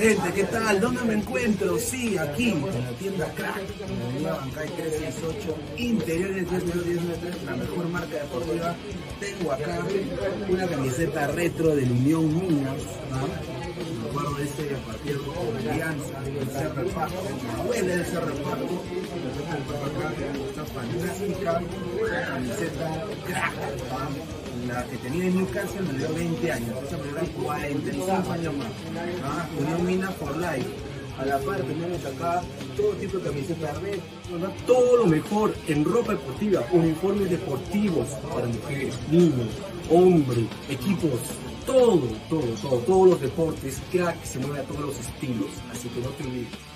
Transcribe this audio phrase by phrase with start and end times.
[0.00, 0.80] Gente, ¿qué tal?
[0.80, 1.78] ¿Dónde me encuentro?
[1.78, 3.60] Sí, aquí, en la tienda Crack,
[4.16, 8.74] en la Bancay 368, interiores 393, la mejor marca deportiva.
[9.20, 9.86] Tengo acá
[10.48, 12.80] una camiseta retro del Unión Minas,
[13.10, 13.28] ¿no?
[14.00, 17.22] Me acuerdo de ese partido con Alianza, el Cerro Paco,
[17.58, 18.82] me duele el Cerro Paco.
[19.20, 20.14] Me tengo acá
[20.48, 21.62] esta fantástica
[22.26, 23.54] camiseta Crack,
[23.90, 24.39] ¿no?
[24.66, 28.68] La que tenía en Newcastle me dio 20 años, esa me dio 45 años más.
[29.24, 29.48] ¿ah?
[29.58, 30.68] Unión Mina for Life.
[31.18, 32.40] A la par tenemos acá
[32.76, 33.98] todo tipo de camisetas red,
[34.66, 39.48] todo lo mejor en ropa deportiva, uniformes deportivos para mujeres, niños,
[39.90, 41.20] hombres, equipos,
[41.66, 46.00] todo, todo, todo, todos los deportes, crack se mueve a todos los estilos, así que
[46.00, 46.69] no te olvides.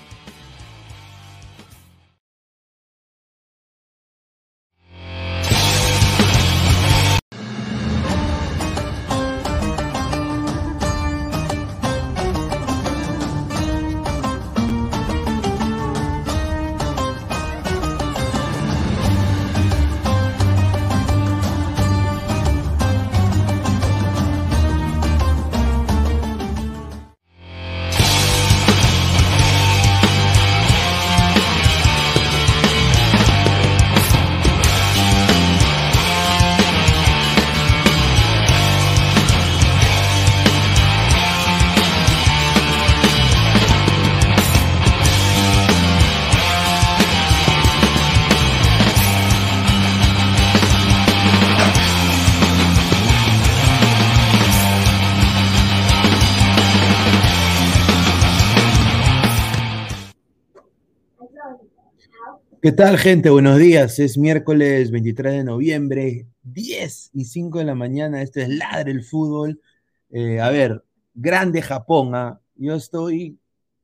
[62.65, 63.29] ¿Qué tal, gente?
[63.29, 63.99] Buenos días.
[63.99, 68.23] Es miércoles 23 de noviembre, 10 y 5 de la mañana.
[68.23, 69.61] Esto es Ladre el Fútbol.
[70.09, 70.83] Eh, a ver,
[71.13, 72.15] grande Japón.
[72.15, 72.41] ¿ah?
[72.55, 73.37] Yo estoy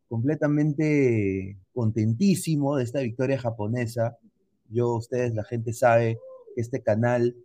[0.09, 4.17] completamente contentísimo de esta victoria japonesa.
[4.67, 6.17] Yo, ustedes, la gente sabe
[6.55, 7.35] que este canal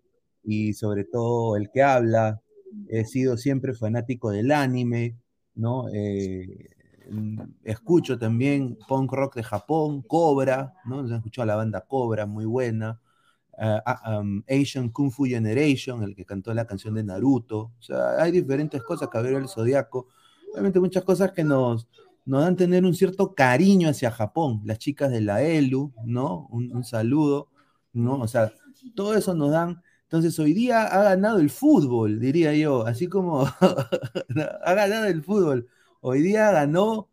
[0.43, 2.41] y sobre todo el que habla,
[2.89, 5.19] he sido siempre fanático del anime,
[5.55, 5.91] ¿no?
[5.93, 6.76] Eh,
[7.65, 11.01] escucho también punk rock de Japón, Cobra, ¿no?
[11.01, 13.01] Han escuchado la banda Cobra, muy buena.
[13.59, 17.73] Uh, um, Asian Kung Fu Generation, el que cantó la canción de Naruto.
[17.79, 20.09] O sea, hay diferentes cosas, Caballero el Zodiaco.
[20.53, 21.89] Obviamente muchas cosas que nos,
[22.27, 24.61] nos dan tener un cierto cariño hacia Japón.
[24.65, 26.47] Las chicas de la ELU, ¿no?
[26.51, 27.49] Un, un saludo,
[27.93, 28.21] ¿no?
[28.21, 28.53] O sea,
[28.95, 33.45] todo eso nos dan entonces hoy día ha ganado el fútbol, diría yo, así como
[34.65, 35.69] ha ganado el fútbol.
[36.09, 37.11] Hoy día ganó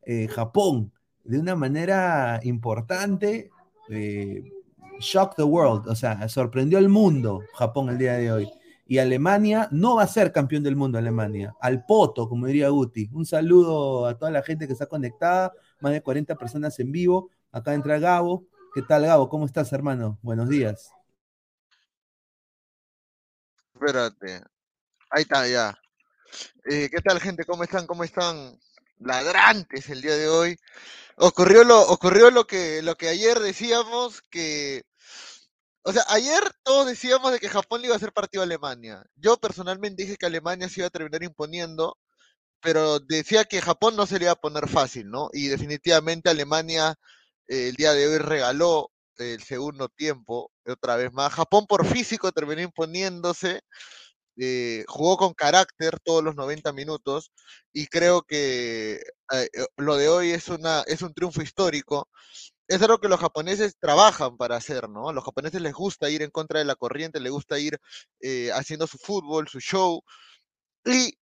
[0.00, 0.94] eh, Japón
[1.24, 3.50] de una manera importante.
[3.90, 4.50] Eh,
[4.98, 8.50] shock the world, o sea, sorprendió al mundo Japón el día de hoy.
[8.86, 11.54] Y Alemania no va a ser campeón del mundo, Alemania.
[11.60, 13.10] Al poto, como diría Guti.
[13.12, 17.28] Un saludo a toda la gente que está conectada, más de 40 personas en vivo.
[17.52, 18.46] Acá entra Gabo.
[18.74, 19.28] ¿Qué tal, Gabo?
[19.28, 20.18] ¿Cómo estás, hermano?
[20.22, 20.90] Buenos días.
[23.74, 24.44] Espérate.
[25.10, 25.76] Ahí está, ya.
[26.64, 27.44] Eh, ¿Qué tal, gente?
[27.44, 27.86] ¿Cómo están?
[27.86, 28.58] ¿Cómo están?
[28.98, 30.56] Ladrantes el día de hoy.
[31.16, 34.84] Ocurrió lo, ocurrió lo que, lo que ayer decíamos que.
[35.82, 39.02] O sea, ayer todos decíamos de que Japón le iba a hacer partido a Alemania.
[39.16, 41.96] Yo personalmente dije que Alemania se iba a terminar imponiendo,
[42.60, 45.30] pero decía que Japón no se le iba a poner fácil, ¿no?
[45.32, 46.94] Y definitivamente Alemania
[47.48, 51.32] eh, el día de hoy regaló el segundo tiempo, otra vez más.
[51.32, 53.62] Japón por físico terminó imponiéndose
[54.42, 57.30] eh, jugó con carácter todos los 90 minutos
[57.74, 62.08] y creo que eh, eh, lo de hoy es, una, es un triunfo histórico.
[62.66, 65.10] Es algo que los japoneses trabajan para hacer, ¿no?
[65.10, 67.78] A los japoneses les gusta ir en contra de la corriente, les gusta ir
[68.54, 70.02] haciendo su fútbol, su show.
[70.84, 71.14] Y,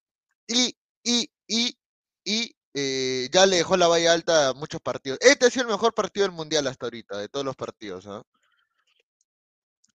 [0.47, 1.77] y, y, y,
[2.25, 5.19] y ya le dejó la valla alta a muchos partidos.
[5.23, 8.07] Este ha sido el mejor partido del mundial hasta ahorita, de todos los partidos.
[8.07, 8.25] ¿no?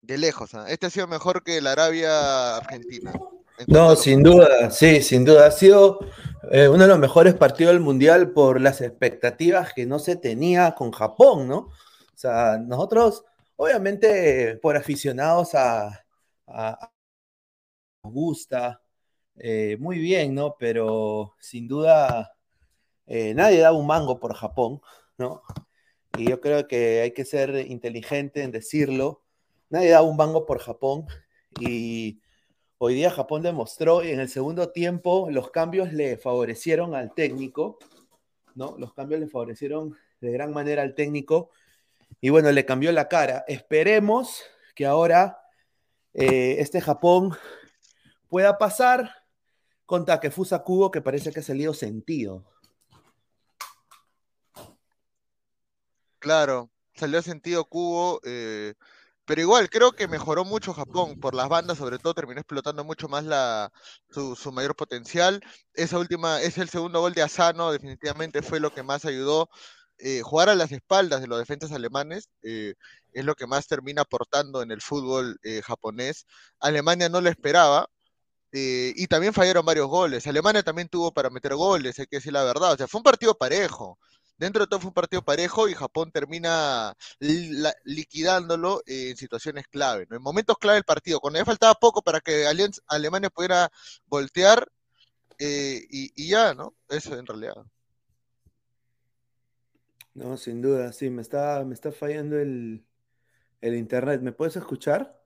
[0.04, 0.66] De lejos, ¿ah?
[0.68, 3.14] este ha sido mejor que la Arabia-Argentina.
[3.68, 5.48] No, sin duda, sí, sin duda.
[5.48, 6.00] Ha sido
[6.52, 10.76] eh, uno de los mejores partidos del Mundial por las expectativas que no se tenía
[10.76, 11.58] con Japón, ¿no?
[11.58, 13.24] O sea, nosotros,
[13.56, 16.04] obviamente, por aficionados a,
[18.04, 18.82] gusta,
[19.38, 20.58] eh, muy bien, ¿no?
[20.60, 22.36] Pero sin duda
[23.08, 24.82] eh, nadie da un mango por Japón,
[25.18, 25.44] ¿no?
[26.18, 29.23] Y yo creo que hay que ser inteligente en decirlo.
[29.74, 31.08] Nadie da un mango por Japón
[31.60, 32.22] y
[32.78, 37.80] hoy día Japón demostró y en el segundo tiempo los cambios le favorecieron al técnico,
[38.54, 38.76] ¿no?
[38.78, 41.50] Los cambios le favorecieron de gran manera al técnico
[42.22, 43.46] y bueno, le cambió la cara.
[43.48, 44.44] Esperemos
[44.76, 45.40] que ahora
[46.14, 47.32] eh, este Japón
[48.30, 49.24] pueda pasar
[49.88, 52.46] con Takefusa Kubo, que parece que ha salido sentido.
[56.20, 58.76] Claro, salió sentido Kubo, eh,
[59.26, 63.08] pero igual creo que mejoró mucho Japón por las bandas, sobre todo terminó explotando mucho
[63.08, 63.72] más la,
[64.10, 65.42] su, su mayor potencial.
[65.74, 69.50] Esa última, es el segundo gol de Asano, definitivamente fue lo que más ayudó.
[70.00, 72.74] Eh, jugar a las espaldas de los defensas alemanes eh,
[73.14, 76.26] es lo que más termina aportando en el fútbol eh, japonés.
[76.60, 77.88] Alemania no lo esperaba
[78.54, 80.28] eh, y también fallaron varios goles.
[80.28, 82.74] Alemania también tuvo para meter goles, hay que decir la verdad.
[82.74, 83.98] O sea, fue un partido parejo.
[84.38, 86.94] Dentro de todo fue un partido parejo y Japón termina
[87.86, 90.18] liquidándolo en situaciones clave, ¿no?
[90.18, 92.46] En momentos clave del partido, cuando ya faltaba poco para que
[92.88, 93.70] Alemania pudiera
[94.08, 94.68] voltear
[95.38, 96.76] eh, y, y ya, ¿no?
[96.90, 97.64] Eso en realidad.
[100.16, 102.86] No, sin duda, sí, me está, me está fallando el,
[103.62, 104.22] el internet.
[104.22, 105.20] ¿Me puedes escuchar?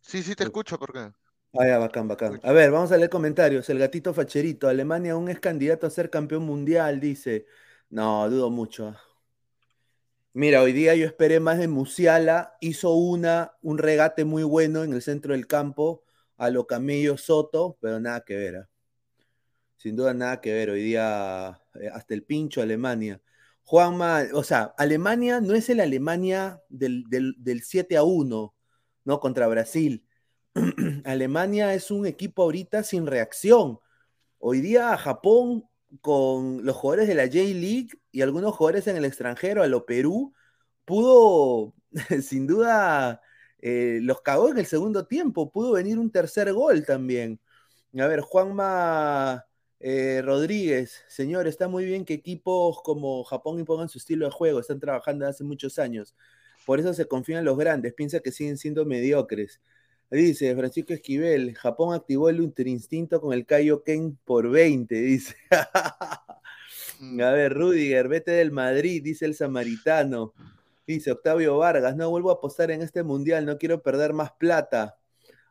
[0.00, 1.12] Sí, sí te escucho, ¿por qué?
[1.52, 2.38] Ah, ya, bacán, bacán.
[2.44, 3.68] A ver, vamos a leer comentarios.
[3.70, 7.46] El gatito facherito, Alemania aún es candidato a ser campeón mundial, dice.
[7.88, 8.88] No, dudo mucho.
[8.88, 9.00] ah.
[10.32, 14.92] Mira, hoy día yo esperé más de Musiala, hizo una, un regate muy bueno en
[14.92, 16.02] el centro del campo
[16.36, 18.56] a lo Camello Soto, pero nada que ver.
[18.56, 18.68] ah.
[19.76, 20.70] Sin duda nada que ver.
[20.70, 23.20] Hoy día eh, hasta el pincho Alemania.
[23.64, 28.54] Juanma, o sea, Alemania no es el Alemania del, del, del 7 a 1,
[29.04, 29.20] ¿no?
[29.20, 30.04] Contra Brasil.
[31.04, 33.78] Alemania es un equipo ahorita sin reacción.
[34.38, 35.64] Hoy día Japón
[36.00, 40.34] con los jugadores de la J-League y algunos jugadores en el extranjero, a lo Perú,
[40.84, 41.74] pudo,
[42.22, 43.22] sin duda,
[43.60, 47.40] eh, los cagó en el segundo tiempo, pudo venir un tercer gol también.
[47.98, 49.46] A ver, Juanma
[49.80, 54.60] eh, Rodríguez, señor, está muy bien que equipos como Japón impongan su estilo de juego,
[54.60, 56.14] están trabajando hace muchos años.
[56.66, 59.60] Por eso se confían los grandes, piensa que siguen siendo mediocres.
[60.10, 65.36] Dice Francisco Esquivel, Japón activó el instinto con el Kaioken por 20, dice.
[65.52, 70.34] A ver, Rudiger, vete del Madrid, dice el samaritano.
[70.84, 74.98] Dice Octavio Vargas, no vuelvo a apostar en este mundial, no quiero perder más plata.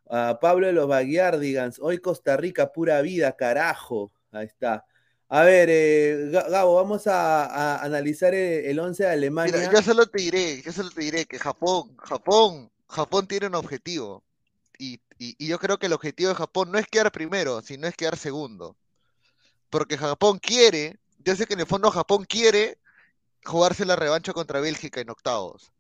[0.10, 4.12] A Pablo de los Baguiardigans, hoy Costa Rica, pura vida, carajo.
[4.32, 4.86] Ahí está.
[5.30, 9.56] A ver, eh, Gabo, vamos a, a analizar el, el 11 de Alemania.
[9.56, 13.56] Mira, yo solo te diré, yo solo te diré que Japón, Japón, Japón tiene un
[13.56, 14.24] objetivo.
[14.80, 17.86] Y, y, y, yo creo que el objetivo de Japón no es quedar primero, sino
[17.86, 18.76] es quedar segundo.
[19.70, 22.80] Porque Japón quiere, yo sé que en el fondo Japón quiere
[23.44, 25.72] jugarse la revancha contra Bélgica en octavos.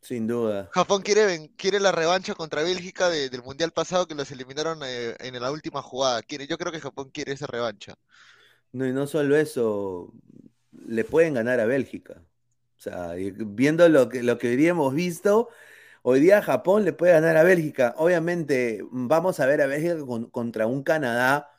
[0.00, 0.68] Sin duda.
[0.72, 5.16] Japón quiere, quiere la revancha contra Bélgica de, del Mundial pasado que los eliminaron eh,
[5.18, 6.22] en la última jugada.
[6.22, 7.94] Quiere, yo creo que Japón quiere esa revancha.
[8.72, 10.12] No, y no solo eso,
[10.86, 12.22] le pueden ganar a Bélgica.
[12.76, 15.48] O sea, viendo lo que, lo que hemos visto,
[16.06, 17.94] hoy día Japón le puede ganar a Bélgica.
[17.98, 21.50] Obviamente, vamos a ver a Bélgica con, contra un Canadá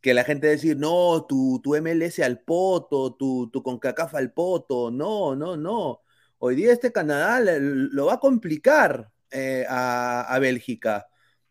[0.00, 4.14] que la gente va a decir, no, tu, tu MLS al poto, tu, tu CONCACAF
[4.14, 4.90] al poto.
[4.90, 6.02] No, no, no.
[6.38, 11.08] Hoy día este Canadá lo va a complicar eh, a, a Bélgica.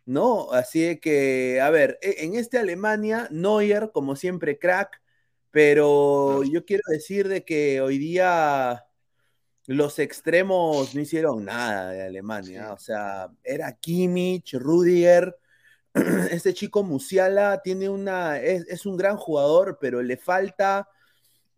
[0.08, 0.52] ¿no?
[0.54, 5.02] Así que, a ver, e, en este Alemania, Neuer, como siempre, crack,
[5.52, 8.87] pero yo quiero decir de que hoy día
[9.68, 15.38] los extremos no hicieron nada de Alemania, o sea, era Kimmich, Rudiger,
[16.32, 20.88] este chico Musiala tiene una, es, es, un gran jugador, pero le falta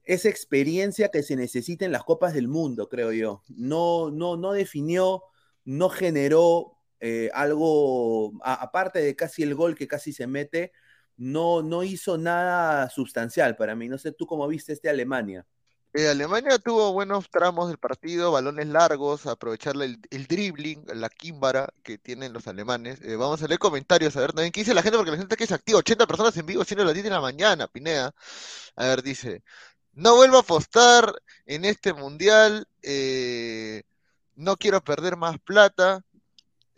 [0.03, 3.43] esa experiencia que se necesita en las copas del mundo, creo yo.
[3.49, 5.23] No, no, no definió,
[5.65, 10.71] no generó eh, algo, a, aparte de casi el gol que casi se mete,
[11.15, 13.87] no, no hizo nada sustancial para mí.
[13.87, 15.45] No sé tú cómo viste este Alemania.
[15.93, 21.67] Eh, Alemania tuvo buenos tramos del partido, balones largos, aprovecharle el, el dribbling, la químbara
[21.83, 23.01] que tienen los alemanes.
[23.01, 25.35] Eh, vamos a leer comentarios, a ver también qué dice la gente, porque la gente
[25.35, 28.13] que es activa, 80 personas en vivo, siendo las 10 de la mañana, Pinea.
[28.75, 29.43] A ver, dice,
[29.93, 31.13] no vuelvo a apostar
[31.45, 33.83] en este mundial, eh,
[34.35, 36.03] no quiero perder más plata.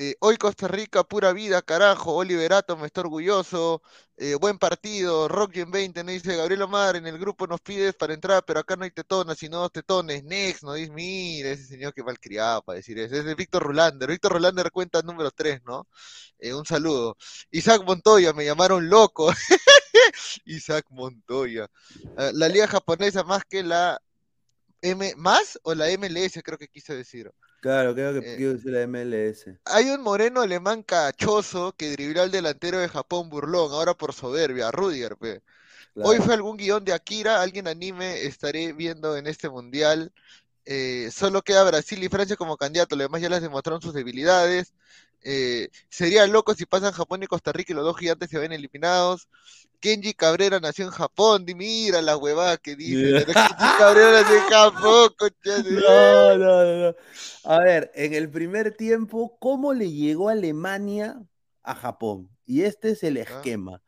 [0.04, 2.16] Eh, hoy Costa Rica, pura vida, carajo.
[2.16, 3.84] Oliverato, me está orgulloso.
[4.18, 5.28] Eh, buen partido.
[5.28, 6.96] Rocky en 20, nos dice Gabriel Omar.
[6.96, 10.24] En el grupo nos pides para entrar, pero acá no hay tetonas, sino tetones.
[10.24, 13.16] Next, nos dice, mira, ese señor que criado para decir eso.
[13.16, 14.10] Es Víctor Rolander.
[14.10, 15.88] Víctor Rolander cuenta número 3, ¿no?
[16.40, 17.16] Eh, un saludo.
[17.52, 19.32] Isaac Montoya, me llamaron loco.
[20.46, 21.68] Isaac Montoya.
[22.18, 24.02] Ah, la liga japonesa más que la
[24.82, 27.32] M más o la MLS, creo que quise decir.
[27.62, 29.56] Claro, creo que eh, decir la MLS.
[29.66, 34.72] Hay un moreno alemán cachoso que dribló al delantero de Japón burlón, ahora por soberbia,
[34.72, 35.16] Rudiger,
[35.96, 40.12] Hoy fue algún guion de Akira, alguien anime, estaré viendo en este mundial.
[40.66, 44.74] Eh, solo queda Brasil y Francia como candidato, lo demás ya les demostraron sus debilidades.
[45.24, 48.54] Eh, sería loco si pasan Japón y Costa Rica y los dos gigantes se ven
[48.54, 49.28] eliminados.
[49.82, 53.26] Kenji Cabrera nació en Japón, mira la huevada que dice.
[53.26, 55.10] Kenji Cabrera nació en Japón,
[55.72, 56.96] No, no, no.
[57.44, 61.22] A ver, en el primer tiempo, ¿cómo le llegó Alemania
[61.64, 62.30] a Japón?
[62.46, 63.82] Y este es el esquema.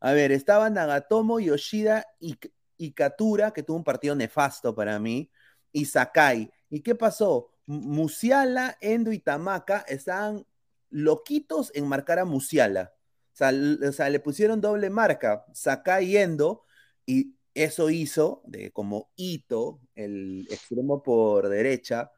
[0.00, 2.36] A ver, estaban Nagatomo, Yoshida y,
[2.76, 5.30] y Katura, que tuvo un partido nefasto para mí,
[5.72, 6.50] y Sakai.
[6.70, 7.50] ¿Y qué pasó?
[7.66, 10.46] Musiala, Endo y Tamaka estaban
[10.90, 12.92] loquitos en marcar a Musiala.
[13.32, 16.64] O sea, le pusieron doble marca, Sakai yendo,
[17.06, 22.12] y eso hizo de como Ito, el extremo por derecha,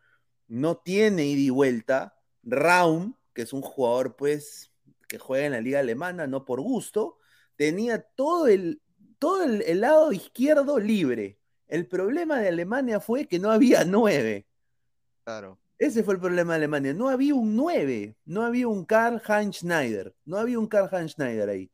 [0.48, 2.16] no tiene ida y vuelta.
[2.42, 4.72] Raum, que es un jugador, pues,
[5.08, 7.18] que juega en la liga alemana, no por gusto,
[7.56, 8.82] tenía todo el,
[9.18, 11.38] todo el lado izquierdo libre.
[11.66, 14.46] El problema de Alemania fue que no había nueve.
[15.24, 15.58] Claro.
[15.78, 16.94] Ese fue el problema de Alemania.
[16.94, 21.70] No había un 9, no había un Karl-Heinz Schneider, no había un Karl-Heinz Schneider ahí.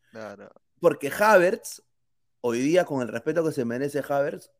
[0.80, 1.82] Porque Havertz,
[2.40, 4.50] hoy día, con el respeto que se merece Havertz,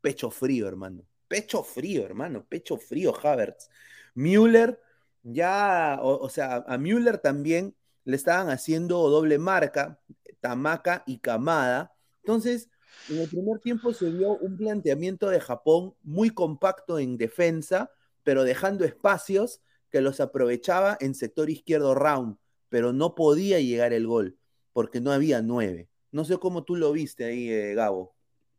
[0.00, 1.02] pecho frío, hermano.
[1.28, 3.68] Pecho frío, hermano, pecho frío, Havertz.
[4.14, 4.80] Müller,
[5.22, 7.74] ya, o, sea, a Müller también
[8.04, 10.00] le estaban haciendo doble marca,
[10.40, 11.94] Tamaka y Kamada.
[12.22, 12.70] Entonces,
[13.10, 17.90] en el primer tiempo se vio un planteamiento de Japón muy compacto en defensa
[18.26, 22.36] pero dejando espacios que los aprovechaba en sector izquierdo round,
[22.68, 24.36] pero no podía llegar el gol,
[24.72, 25.88] porque no había nueve.
[26.10, 28.16] No sé cómo tú lo viste ahí, eh, Gabo.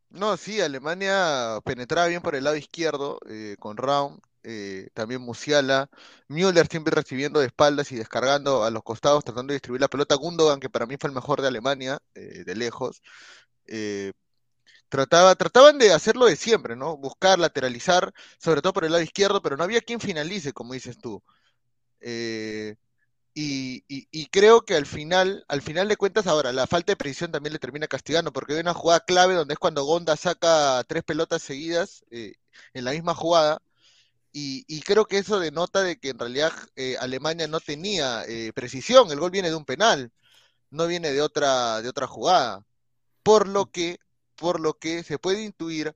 [0.08, 5.90] No, sí, Alemania penetraba bien por el lado izquierdo eh, con Raum, eh, también Musiala,
[6.28, 10.14] Müller siempre recibiendo de espaldas y descargando a los costados, tratando de distribuir la pelota.
[10.14, 13.02] Gundogan, que para mí fue el mejor de Alemania, de lejos.
[14.88, 16.96] Trataba, trataban de hacerlo de siempre, ¿no?
[16.96, 20.96] Buscar, lateralizar, sobre todo por el lado izquierdo, pero no había quien finalice, como dices
[20.98, 21.22] tú.
[22.00, 22.76] Eh,
[23.34, 27.52] y, creo que al final, al final de cuentas, ahora, la falta de precisión también
[27.52, 31.42] le termina castigando, porque hay una jugada clave donde es cuando Gonda saca tres pelotas
[31.42, 32.34] seguidas eh,
[32.74, 33.62] en la misma jugada,
[34.32, 39.20] y, creo que eso denota de que en realidad eh, Alemania no tenía precisión, el
[39.20, 40.12] gol viene de un penal,
[40.70, 42.64] no viene de otra, de otra jugada,
[43.22, 43.98] por lo que
[44.38, 45.94] por lo que se puede intuir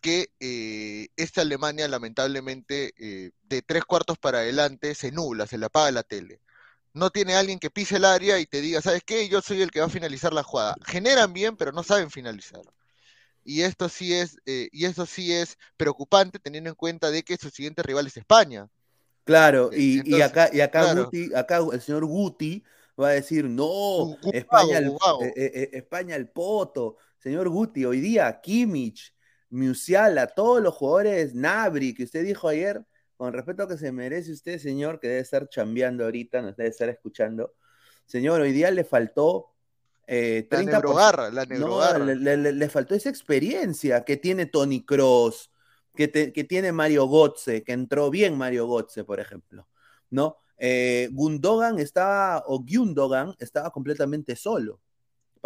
[0.00, 5.66] que eh, esta Alemania lamentablemente eh, de tres cuartos para adelante se nubla, se le
[5.66, 6.40] apaga la tele.
[6.92, 9.28] No tiene alguien que pise el área y te diga, ¿sabes qué?
[9.28, 10.76] Yo soy el que va a finalizar la jugada.
[10.86, 12.62] Generan bien, pero no saben finalizar.
[13.44, 17.36] Y esto sí es, eh, y esto sí es preocupante teniendo en cuenta de que
[17.36, 18.68] su siguiente rival es España.
[19.24, 20.94] Claro, y, acá, y acá,
[21.34, 22.64] acá el señor Guti
[22.98, 24.96] va a decir, no, España, el,
[25.72, 29.14] España el poto, Señor Guti, hoy día Kimmich,
[29.50, 32.84] Musiala, todos los jugadores, Nabri, que usted dijo ayer,
[33.16, 36.70] con respeto a que se merece usted, señor, que debe estar chambeando ahorita, nos debe
[36.70, 37.54] estar escuchando.
[38.04, 39.54] Señor, hoy día le faltó
[40.06, 45.50] eh, 30 la la no, le, faltó esa experiencia que tiene Tony Cross,
[45.94, 49.66] que, que, tiene Mario Gotze, que entró bien Mario Gotze, por ejemplo,
[50.10, 50.36] ¿no?
[50.58, 54.80] Eh, Gundogan estaba, o Gundogan estaba completamente solo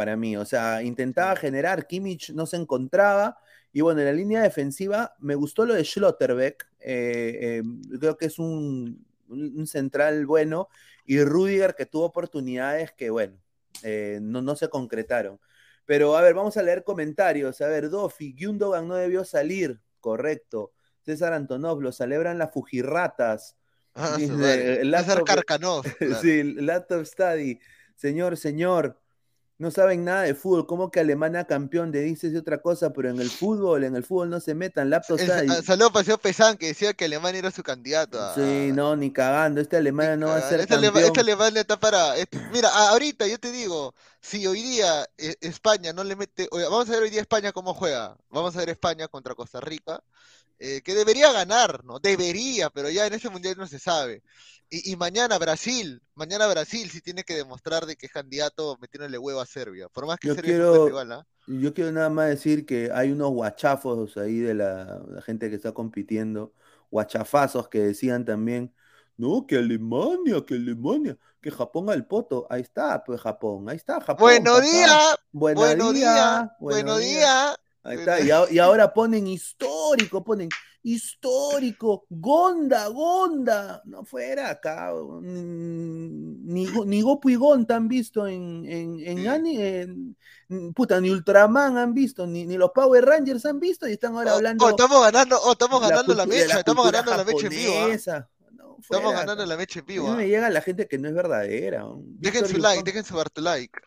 [0.00, 0.34] para mí.
[0.34, 3.36] O sea, intentaba generar, Kimmich no se encontraba.
[3.70, 6.66] Y bueno, en la línea defensiva me gustó lo de Schlotterbeck.
[6.80, 7.62] Eh, eh,
[7.98, 9.04] creo que es un,
[9.66, 10.70] central bueno.
[11.04, 13.36] Y Rudiger que tuvo oportunidades que, bueno,
[13.82, 15.38] eh, no, no, se concretaron.
[15.84, 17.60] Pero a ver, vamos a leer comentarios.
[17.60, 19.82] A ver, Dofi, Gundogan no debió salir.
[20.00, 20.72] Correcto.
[21.02, 23.54] César Antonov, lo celebran las Fujirratas.
[23.94, 25.84] Ah, César Carcanov.
[26.22, 27.58] sí, Laptop Study.
[27.96, 28.96] Señor, señor,
[29.60, 33.20] no saben nada de fútbol, ¿cómo que Alemania campeón de dices otra cosa, pero en
[33.20, 35.20] el fútbol, en el fútbol no se metan, laptop
[35.62, 38.18] Saludos para Pesán que decía que Alemania era su candidato.
[38.34, 41.04] Sí, no, ni cagando, esta Alemania no va a ser esta campeón.
[41.04, 42.14] esta Alemania está para...
[42.52, 46.48] Mira, ahorita yo te digo, si hoy día eh, España no le mete...
[46.50, 48.16] vamos a ver hoy día España cómo juega.
[48.30, 50.02] Vamos a ver España contra Costa Rica.
[50.60, 51.98] Eh, que debería ganar, ¿no?
[52.00, 54.22] Debería, pero ya en ese mundial no se sabe.
[54.70, 59.18] Y, y mañana Brasil, mañana Brasil sí tiene que demostrar de que es candidato metiéndole
[59.18, 59.88] huevo a Serbia.
[59.88, 61.26] Por más que Yo Serbia es un quiero- rival, ¿ah?
[61.46, 65.56] Yo quiero nada más decir que hay unos guachafos ahí de la, la gente que
[65.56, 66.54] está compitiendo,
[66.90, 68.72] guachafazos que decían también,
[69.16, 72.46] no, que Alemania, que Alemania, que Japón al poto.
[72.50, 74.20] Ahí está, pues Japón, ahí está Japón.
[74.20, 77.56] Buenos días, buenos día, días, buenos días.
[77.82, 80.48] Ahí está, y, a- y ahora ponen histórico, ponen
[80.82, 89.00] histórico, Gonda, Gonda, no fuera acá, ni, ni Goku y Gon han visto en, en,
[89.00, 90.16] en, ani- en-
[90.74, 94.32] puta, ni Ultraman han visto, ni, ni los Power Rangers han visto, y están ahora
[94.32, 97.46] Oh, hablando oh, estamos ganando, oh, estamos ganando la de mecha, estamos ganando la mecha
[97.46, 97.72] en vivo.
[97.78, 98.28] ¿ah?
[98.80, 100.08] No, Estamos fuera ganando la mecha en vivo.
[100.08, 100.16] ¿ah?
[100.16, 101.84] me llega la gente que no es verdadera.
[101.96, 103.78] Dejen su like, dejen su like.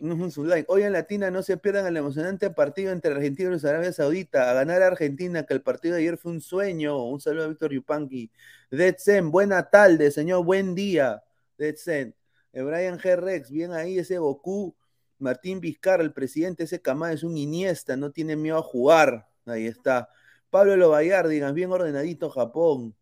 [0.00, 0.66] Ujú, su like.
[0.68, 4.50] Hoy en Latina no se pierdan el emocionante partido entre Argentina y Arabia Saudita.
[4.50, 7.04] A ganar a Argentina, que el partido de ayer fue un sueño.
[7.04, 8.30] Un saludo a Víctor Yupanqui.
[8.70, 10.44] Dead Zen, buena tarde, señor.
[10.44, 11.22] Buen día.
[11.56, 12.14] Dead Zen.
[12.52, 13.16] Eh, Brian G.
[13.16, 14.74] Rex, bien ahí ese Goku.
[15.18, 19.28] Martín Vizcarra, el presidente, ese Camá es un Iniesta, no tiene miedo a jugar.
[19.46, 20.08] Ahí está.
[20.50, 22.94] Pablo Lobayar, digan, bien ordenadito Japón.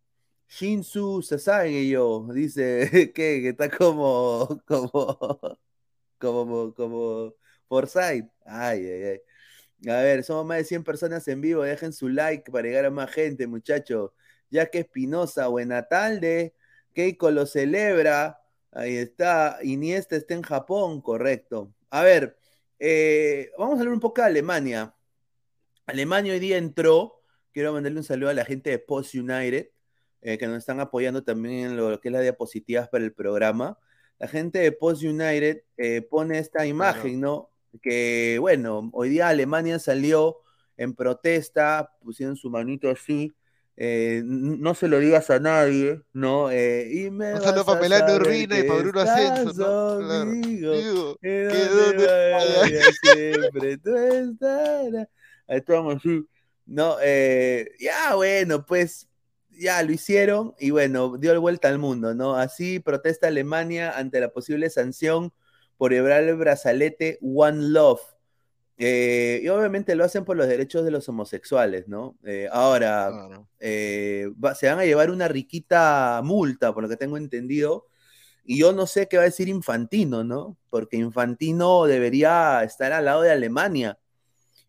[0.47, 5.19] Shinsu Sasage yo, dice que, que está como, como,
[6.19, 7.33] como, como
[7.67, 8.29] Forsyth.
[8.45, 9.21] Ay, ay, ay.
[9.89, 11.63] A ver, somos más de 100 personas en vivo.
[11.63, 14.11] Dejen su like para llegar a más gente, muchachos.
[14.49, 16.53] Ya que Espinosa, buena tarde.
[16.93, 18.39] Keiko lo celebra.
[18.71, 19.59] Ahí está.
[19.63, 21.73] Iniesta está en Japón, correcto.
[21.89, 22.37] A ver,
[22.79, 24.95] eh, vamos a hablar un poco de Alemania.
[25.85, 27.21] Alemania hoy día entró.
[27.51, 29.69] Quiero mandarle un saludo a la gente de Post United,
[30.23, 33.77] eh, que nos están apoyando también en lo que es las diapositivas para el programa.
[34.19, 37.49] La gente de Post United eh, pone esta imagen, ¿no?
[37.81, 40.37] Que, bueno, hoy día Alemania salió
[40.77, 43.33] en protesta, pusieron su manito así.
[43.75, 46.51] eh, no se lo digas a nadie, ¿no?
[46.51, 50.07] Eh, y me Un saludo para Urbina y para Bruno Ascenso, ¿no?
[50.07, 51.17] Claro.
[51.19, 51.49] Que
[53.01, 55.07] siempre tú estarás.
[55.47, 56.25] Ahí estamos así.
[56.65, 59.09] No, eh, ya bueno, pues
[59.59, 62.35] ya lo hicieron y bueno, dio vuelta al mundo, ¿no?
[62.35, 65.33] Así protesta Alemania ante la posible sanción
[65.77, 68.01] por llevar el brazalete One Love.
[68.77, 72.17] Eh, y obviamente lo hacen por los derechos de los homosexuales, ¿no?
[72.25, 73.47] Eh, ahora, Claro.
[73.59, 77.85] eh, va- se van a llevar una riquita multa, por lo que tengo entendido.
[78.43, 80.57] Y yo no sé qué va a decir Infantino, ¿no?
[80.69, 83.99] Porque Infantino debería estar al lado de Alemania.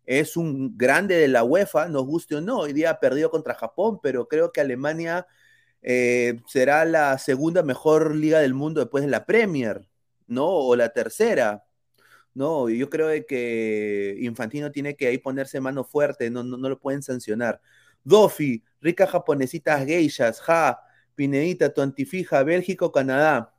[0.07, 2.61] Es un grande de la UEFA, nos guste o no.
[2.61, 5.27] Hoy día ha perdido contra Japón, pero creo que Alemania
[5.83, 9.89] eh, será la segunda mejor liga del mundo después de la Premier,
[10.27, 10.47] ¿no?
[10.49, 11.65] O la tercera.
[12.35, 16.81] No, yo creo que Infantino tiene que ahí ponerse mano fuerte, no, no, no lo
[16.81, 17.61] pueden sancionar.
[18.03, 20.81] Dofi, ricas japonesitas geishas, ja,
[21.15, 23.55] Pinedita, tu antifija, Bélgica o Canadá.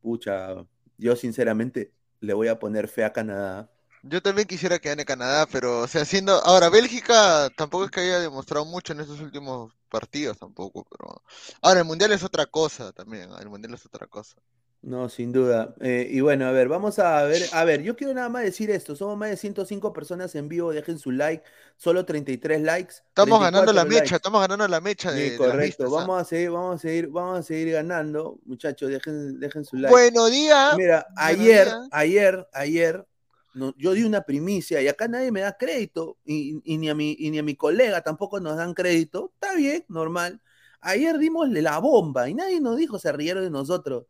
[0.00, 0.66] Pucha,
[0.98, 3.70] yo sinceramente le voy a poner fe a Canadá.
[4.02, 6.32] Yo también quisiera que gane Canadá, pero, o sea, siendo.
[6.44, 11.22] Ahora, Bélgica tampoco es que haya demostrado mucho en estos últimos partidos, tampoco, pero.
[11.62, 14.36] Ahora, el mundial es otra cosa también, el mundial es otra cosa.
[14.82, 15.74] No, sin duda.
[15.80, 17.42] Eh, y bueno, a ver, vamos a ver.
[17.52, 18.96] A ver, yo quiero nada más decir esto.
[18.96, 20.72] Somos más de 105 personas en vivo.
[20.72, 21.44] Dejen su like.
[21.76, 22.94] Solo 33 likes.
[23.08, 24.16] Estamos ganando 34 la mecha, likes.
[24.16, 25.84] estamos ganando la mecha de, Sí, correcto.
[25.84, 26.00] ¿ah?
[26.00, 28.38] Vamos a seguir, vamos a seguir, vamos a seguir ganando.
[28.46, 29.90] Muchachos, dejen, dejen su like.
[29.90, 30.74] Buenos días.
[30.78, 31.88] Mira, buenos ayer, días.
[31.92, 33.06] ayer, ayer,
[33.54, 36.94] no, yo di una primicia y acá nadie me da crédito y, y ni a
[36.94, 39.32] mi, y ni a mi colega tampoco nos dan crédito.
[39.34, 40.40] Está bien, normal.
[40.80, 44.06] Ayer dimos la bomba y nadie nos dijo, se rieron de nosotros.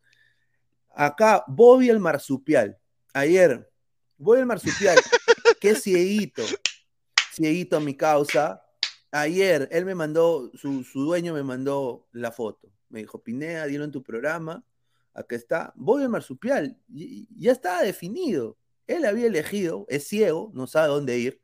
[0.94, 2.78] Acá, Bobby el marsupial.
[3.12, 3.68] Ayer,
[4.18, 4.98] Bobby el marsupial,
[5.60, 6.42] qué cieguito,
[7.32, 8.62] cieguito a mi causa.
[9.10, 12.70] Ayer, él me mandó, su, su dueño me mandó la foto.
[12.88, 14.64] Me dijo, Pineda, dieron en tu programa.
[15.14, 15.72] Acá está.
[15.74, 16.78] Bobby el marsupial.
[16.88, 18.59] y ya estaba definido.
[18.90, 21.40] Él había elegido, es ciego, no sabe dónde ir.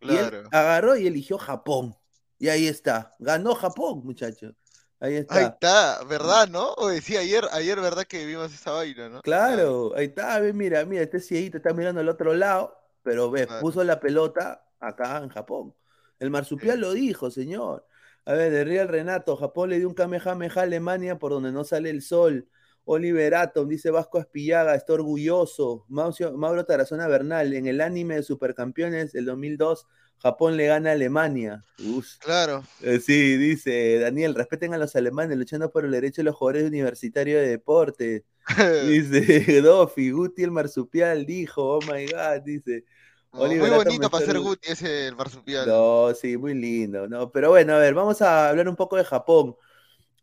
[0.00, 0.48] Y él Claro.
[0.50, 1.94] agarró y eligió Japón.
[2.38, 3.12] Y ahí está.
[3.18, 4.54] Ganó Japón, muchachos.
[4.98, 5.34] Ahí está.
[5.34, 6.72] Ahí está, ¿verdad, no?
[6.74, 9.22] Oye, sí, ayer, ayer, ¿verdad que vimos esa vaina, no?
[9.22, 13.46] Claro, ahí está, ve, mira, mira, este cieguito está mirando al otro lado, pero ves,
[13.46, 13.60] Claro.
[13.60, 15.74] puso la pelota acá en Japón.
[16.18, 16.80] El marsupial Sí.
[16.80, 17.86] lo dijo, señor.
[18.26, 21.64] A ver, de Real Renato, Japón le dio un Kamehameha a Alemania por donde no
[21.64, 22.48] sale el sol.
[22.84, 25.84] Oliver Atom, dice Vasco Aspillaga, está orgulloso.
[25.88, 29.86] Mauricio- Mauro Tarazona Bernal, en el anime de Supercampeones del 2002,
[30.18, 31.64] Japón le gana a Alemania.
[31.78, 32.16] Uf.
[32.18, 32.62] Claro.
[32.82, 36.68] Eh, Sí, dice Daniel, respeten a los alemanes luchando por el derecho de los jugadores
[36.68, 38.24] universitarios de deporte.
[38.86, 42.84] Dice Dofi, Guti el marsupial dijo, oh my god, dice.
[43.32, 45.66] muy bonito para ser Guti ese el marsupial.
[45.68, 47.30] No, sí, muy lindo, ¿no?
[47.30, 49.54] Pero bueno, a ver, vamos a hablar un poco de Japón.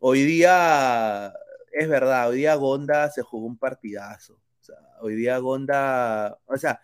[0.00, 1.32] Hoy día,
[1.72, 4.34] es verdad, hoy día Gonda se jugó un partidazo.
[4.34, 6.80] O sea, hoy día Gonda, o sea,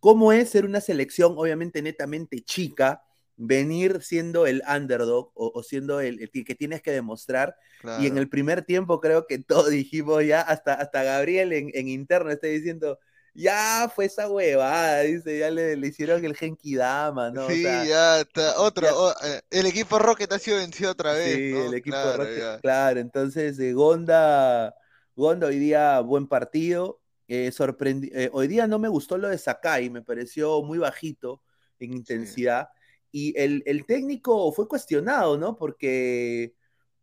[0.00, 3.02] ¿cómo es ser una selección obviamente netamente chica?
[3.42, 7.56] venir siendo el underdog o, siendo el, que tienes que demostrar.
[7.98, 11.88] Y en el primer tiempo creo que todos dijimos ya, hasta, hasta Gabriel en, en
[11.88, 12.98] interno está diciendo,
[13.34, 17.48] ya fue esa huevada, dice, ya le, hicieron el Genki Dama, ¿no?
[17.48, 18.86] Sí, ya está, otro,
[19.24, 21.34] eh, el equipo Rocket ha sido vencido otra vez.
[21.34, 24.74] Sí, el equipo Rocket, claro, entonces eh, Gonda,
[25.14, 29.88] Gonda hoy día buen partido, eh, eh, hoy día no me gustó lo de Sakai,
[29.90, 31.42] me pareció muy bajito
[31.78, 32.70] en intensidad,
[33.12, 35.56] y el, el técnico fue cuestionado, ¿no?
[35.56, 36.54] Porque,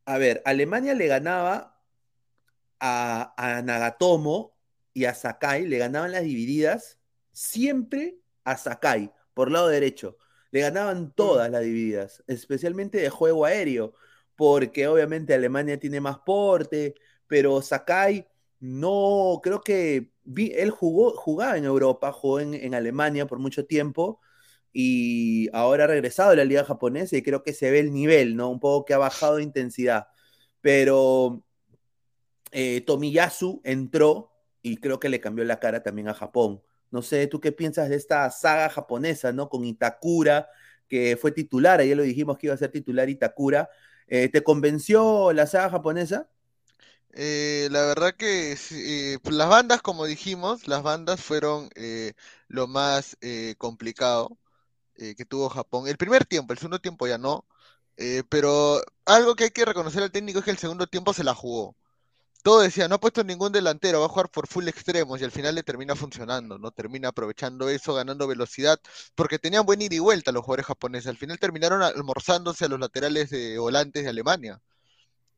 [0.06, 1.80] a ver, Alemania le ganaba
[2.80, 4.57] a, a Nagatomo
[4.98, 6.98] y a Sakai le ganaban las divididas
[7.32, 10.18] siempre a Sakai, por lado derecho.
[10.50, 11.12] Le ganaban mm.
[11.12, 13.94] todas las divididas, especialmente de juego aéreo,
[14.36, 16.96] porque obviamente Alemania tiene más porte,
[17.28, 18.28] pero Sakai
[18.60, 24.20] no, creo que él jugó, jugaba en Europa, jugó en, en, Alemania por mucho tiempo
[24.74, 28.36] y ahora ha regresado a la liga japonesa y creo que se ve el nivel,
[28.36, 28.50] ¿no?
[28.50, 30.08] Un poco que ha bajado de intensidad.
[30.62, 31.44] Pero
[32.52, 34.32] eh, Tomiyasu entró
[34.68, 36.62] y creo que le cambió la cara también a Japón.
[36.92, 39.50] No sé, ¿tú qué piensas de esta saga japonesa, ¿no?
[39.50, 40.50] Con Itakura,
[40.88, 43.70] que fue titular, ayer lo dijimos que iba a ser titular Itakura.
[44.08, 46.30] Eh, ¿Te convenció la saga japonesa?
[47.14, 51.70] Eh, la verdad que eh, las bandas, como dijimos, las bandas fueron
[52.48, 53.18] lo más
[53.58, 54.38] complicado
[54.96, 55.88] que tuvo Japón.
[55.88, 57.46] El primer tiempo, el segundo tiempo ya no,
[58.30, 61.34] pero algo que hay que reconocer al técnico es que el segundo tiempo se la
[61.34, 61.76] jugó
[62.44, 65.32] todo decía, no ha puesto ningún delantero, va a jugar por full extremos y al
[65.32, 66.72] final le termina funcionando, ¿no?
[66.72, 68.80] Termina aprovechando eso, ganando velocidad,
[69.16, 71.08] porque tenían buen ida y vuelta los jugadores japoneses.
[71.08, 74.62] Al final terminaron almorzándose a los laterales de volantes de Alemania.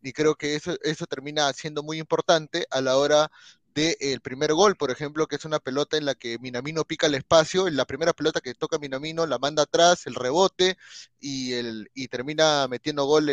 [0.01, 3.31] Y creo que eso, eso termina siendo muy importante a la hora
[3.73, 7.15] del primer gol, por ejemplo, que es una pelota en la que Minamino pica el
[7.15, 10.77] espacio, en la primera pelota que toca Minamino la manda atrás, el rebote
[11.19, 13.29] y, el, y termina metiendo gol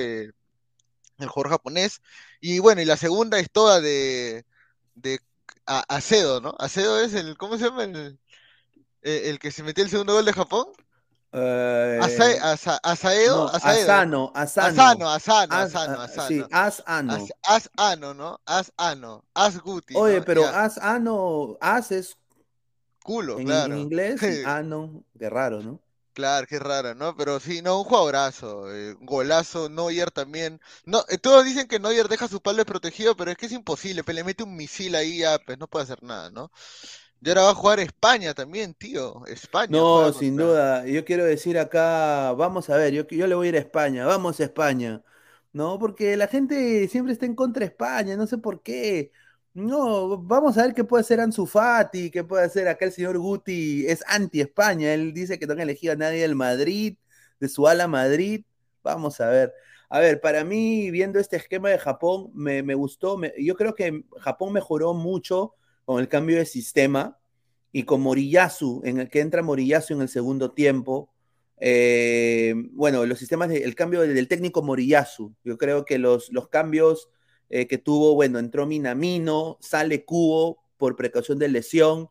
[1.19, 2.01] el jugador japonés.
[2.41, 4.45] Y bueno, y la segunda es toda de,
[4.95, 5.21] de
[5.67, 6.55] Acedo, ¿no?
[6.59, 7.85] Acedo es el, ¿cómo se llama?
[7.85, 8.19] El,
[9.03, 10.67] el que se metió el segundo gol de Japón.
[11.33, 11.99] Eh,
[12.43, 16.29] Asa, Asaedo, Asano, Asano, Asano, Asano, Asano, Asano.
[16.29, 17.27] Sí, Asano.
[17.43, 18.41] Asano, ¿no?
[18.47, 19.95] Asano, Asguti.
[19.97, 22.17] Oye, pero Asano, As es
[23.03, 23.75] culo, en, claro.
[23.75, 25.81] En inglés, Ano, qué raro, ¿no?
[26.17, 27.15] Claro, qué raro, ¿no?
[27.15, 30.61] Pero sí, no, un jugadorazo, eh, golazo, Neuer también.
[30.87, 34.03] No, eh, todos dicen que Neuer deja su palo protegido, pero es que es imposible,
[34.03, 36.51] pues le mete un misil ahí, pues no puede hacer nada, ¿no?
[37.23, 39.83] Y ahora va a jugar España también, tío, España.
[39.83, 43.51] No, sin duda, yo quiero decir acá, vamos a ver, yo, yo le voy a
[43.51, 45.03] ir a España, vamos a España,
[45.53, 45.77] ¿no?
[45.81, 49.11] Porque la gente siempre está en contra de España, no sé por qué.
[49.57, 53.17] No, vamos a ver qué puede hacer Ansu Fati, qué puede hacer acá el señor
[53.17, 56.99] Guti, es anti-España, él dice que no han elegido a nadie del Madrid,
[57.41, 58.45] de su ala Madrid,
[58.83, 59.55] vamos a ver.
[59.89, 64.53] A ver, para mí, viendo este esquema de Japón, me, gustó, yo creo que Japón
[64.53, 65.55] mejoró mucho
[65.87, 67.19] con el cambio de sistema
[67.73, 71.09] y con Moriyasu, en el que entra Moriyasu en el segundo tiempo,
[71.57, 77.09] eh, bueno, los sistemas, el cambio del técnico Moriyasu, yo creo que los, los cambios
[77.49, 82.11] eh, que tuvo, bueno, entró Minamino, sale Cubo por precaución de lesión,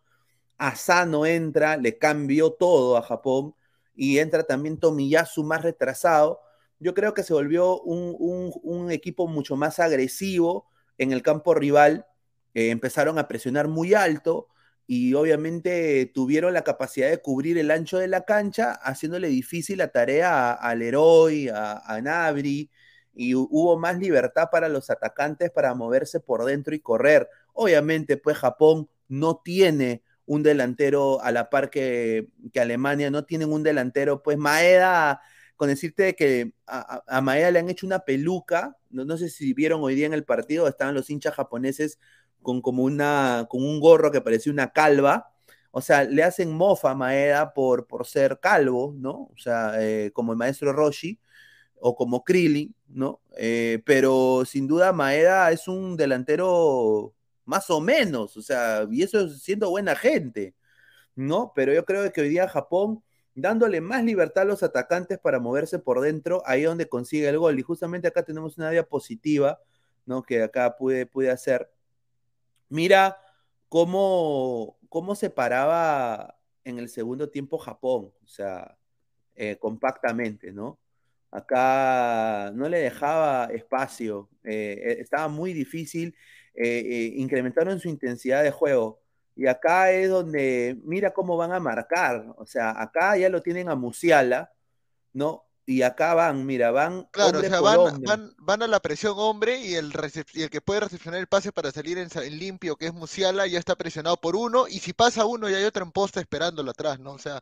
[0.58, 3.56] Asano entra, le cambió todo a Japón
[3.96, 6.42] y entra también Tomiyasu más retrasado.
[6.80, 10.68] Yo creo que se volvió un, equipo mucho más agresivo
[10.98, 12.06] en el campo rival.
[12.54, 14.48] Eh, empezaron a presionar muy alto
[14.88, 19.90] y obviamente tuvieron la capacidad de cubrir el ancho de la cancha, haciéndole difícil la
[19.90, 22.70] tarea al Heroi, a, a Nabri,
[23.16, 27.30] y hubo más libertad para los atacantes para moverse por dentro y correr.
[27.54, 32.28] Obviamente, pues Japón no tiene un delantero a la par que,
[32.60, 35.22] Alemania, no tienen un delantero, pues Maeda,
[35.56, 39.82] con decirte que a, Maeda le han hecho una peluca, no, no, sé si vieron
[39.84, 42.00] hoy día en el partido, estaban los hinchas japoneses
[42.42, 45.32] con como una, con un gorro que parecía una calva,
[45.72, 49.30] o sea, le hacen mofa a Maeda por, por ser calvo, ¿no?
[49.34, 51.20] O sea, eh, como el maestro Roshi,
[51.80, 53.22] o como Krillin, ¿no?
[53.38, 57.14] Eh, pero sin duda Maeda es un delantero
[57.46, 60.56] más o menos, o sea, y eso siendo buena gente,
[61.16, 61.52] ¿no?
[61.56, 63.04] Pero yo creo que hoy día Japón,
[63.36, 67.38] dándole más libertad a los atacantes para moverse por dentro, ahí es donde consigue el
[67.40, 67.60] gol.
[67.60, 69.60] Y justamente acá tenemos una diapositiva,
[70.06, 70.24] ¿no?
[70.24, 71.70] Que acá pude, pude hacer.
[72.70, 73.18] Mira
[73.70, 78.78] cómo, cómo se paraba en el segundo tiempo Japón, o sea,
[79.36, 80.80] eh, compactamente, ¿no?
[81.36, 86.16] Acá no le dejaba espacio, eh, eh, estaba muy difícil,
[86.56, 89.02] incrementaron su intensidad de juego.
[89.36, 93.68] Y acá es donde, mira cómo van a marcar, o sea, acá ya lo tienen
[93.68, 94.54] a Musiala,
[95.12, 95.45] ¿no?
[95.68, 97.06] Y acá van, mira, van.
[97.06, 99.92] Claro, o sea, van, van, a la presión hombre y el,
[100.36, 103.76] el que puede recepcionar el pase para salir en, limpio, que es Musiala, ya está
[103.76, 107.14] presionado por uno, y si pasa uno, ya hay otro en posta esperándolo atrás, ¿no?
[107.14, 107.42] O sea,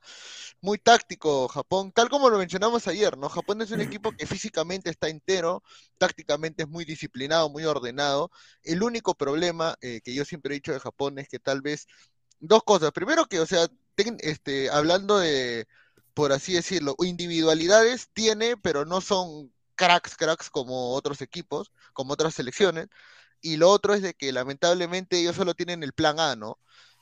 [0.62, 3.28] muy táctico Japón, tal como lo mencionamos ayer, ¿no?
[3.28, 5.62] Japón es un equipo que físicamente está entero,
[5.98, 8.32] tácticamente es muy disciplinado, muy ordenado.
[8.64, 11.88] El único problema eh, que yo siempre he dicho de Japón es que tal vez.
[12.46, 12.92] Dos cosas.
[12.92, 13.68] Primero que, o sea,
[14.20, 15.66] este, hablando de
[16.14, 22.36] por así decirlo, individualidades tiene, pero no son cracks, cracks como otros equipos, como otras
[22.36, 22.88] selecciones.
[23.42, 26.60] Y lo otro es de que lamentablemente ellos solo tienen el plan A, ¿no?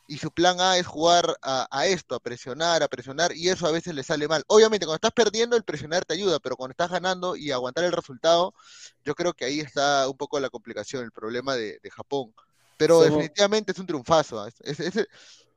[0.08, 3.72] Y su plan A es jugar a, esto, a presionar, a presionar, y eso a
[3.72, 4.44] veces le sale mal.
[4.48, 7.92] Obviamente, cuando estás perdiendo, el presionar te ayuda, pero cuando estás ganando y aguantar el
[7.92, 8.54] resultado,
[9.06, 12.34] yo creo que ahí está un poco la complicación, el problema de, Japón.
[12.78, 14.50] Pero definitivamente es un triunfazo, ¿ah?
[14.62, 14.80] es,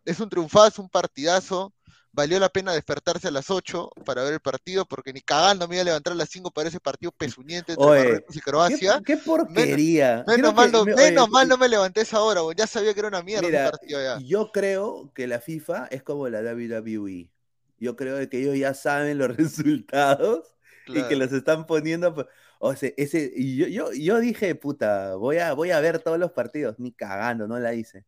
[0.05, 1.73] es un triunfazo, un partidazo
[2.14, 5.74] valió la pena despertarse a las 8 para ver el partido, porque ni cagando me
[5.74, 9.03] iba a levantar a las 5 para ese partido pesuñente entre Marruecos y Croacia.
[9.05, 10.24] ¿Qué, porquería?
[10.27, 13.22] Menos, mal, no, menos mal no me levanté esa hora, ya sabía que era una
[13.22, 14.18] mierda el partido ya.
[14.24, 17.31] Yo creo que la FIFA es como la WWE.
[17.79, 20.55] Yo creo que ellos ya saben los resultados
[20.87, 22.29] y que los están poniendo.
[22.61, 26.18] O sea, ese, y yo, yo, yo dije, puta, voy a, voy a ver todos
[26.18, 26.79] los partidos.
[26.79, 28.07] Ni cagando, no la hice.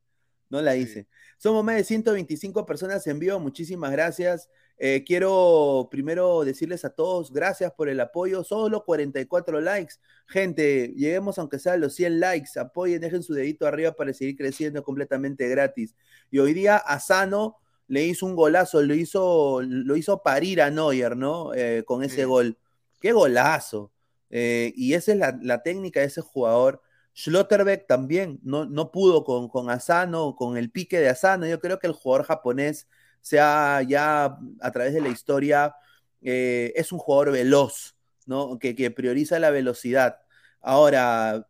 [0.49, 1.09] No la hice.
[1.39, 4.49] Somos más de 125 personas en vivo, muchísimas gracias.
[4.79, 9.95] Eh, quiero primero decirles a todos, gracias por el apoyo, solo 44 likes.
[10.27, 14.37] Gente, lleguemos aunque sea a los 100 likes, apoyen, dejen su dedito arriba para seguir
[14.37, 15.95] creciendo completamente gratis.
[16.31, 17.57] Y hoy día a Sano
[17.89, 21.55] le hizo un golazo, lo hizo, lo hizo parir a Neuer, ¿no?
[21.55, 22.59] Eh, con ese gol.
[23.01, 23.93] ¡Qué golazo!
[24.31, 26.83] Eh, y esa es la, la técnica de ese jugador
[27.17, 31.47] Schlotterbeck también no, no pudo con, con Asano, con el pique de Asano.
[31.47, 32.89] Yo creo que el jugador japonés
[33.23, 35.75] sea ya a través de la historia,
[36.23, 38.59] eh, es un jugador veloz, ¿no?
[38.59, 40.21] Que, que, prioriza la velocidad.
[40.61, 41.49] Ahora,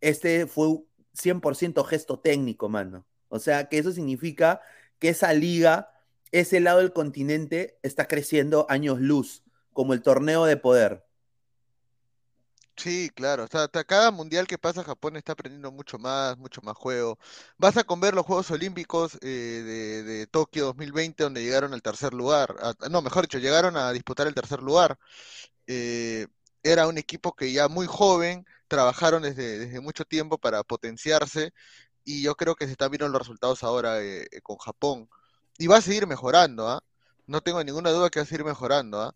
[0.00, 0.66] este fue
[1.14, 3.06] 100% gesto técnico, mano.
[3.28, 4.60] O sea, que eso significa
[4.98, 5.90] que esa liga,
[6.32, 11.04] ese lado del continente, está creciendo años luz, como el torneo de poder.
[12.76, 16.76] Sí, claro, o sea, cada mundial que pasa Japón está aprendiendo mucho más, mucho más
[16.76, 17.18] juego.
[17.58, 22.12] Vas a ver los Juegos Olímpicos eh, de, de Tokio 2020 donde llegaron al tercer
[22.14, 22.54] lugar,
[22.90, 24.98] no, mejor dicho, llegaron a disputar el tercer lugar.
[25.66, 26.26] Eh,
[26.62, 31.52] era un equipo que ya muy joven, trabajaron desde, desde mucho tiempo para potenciarse
[32.04, 35.08] y yo creo que se están viendo los resultados ahora eh, con Japón.
[35.58, 36.82] Y va a seguir mejorando, ¿ah?
[37.26, 39.14] No tengo ninguna duda que va a seguir mejorando, ¿ah?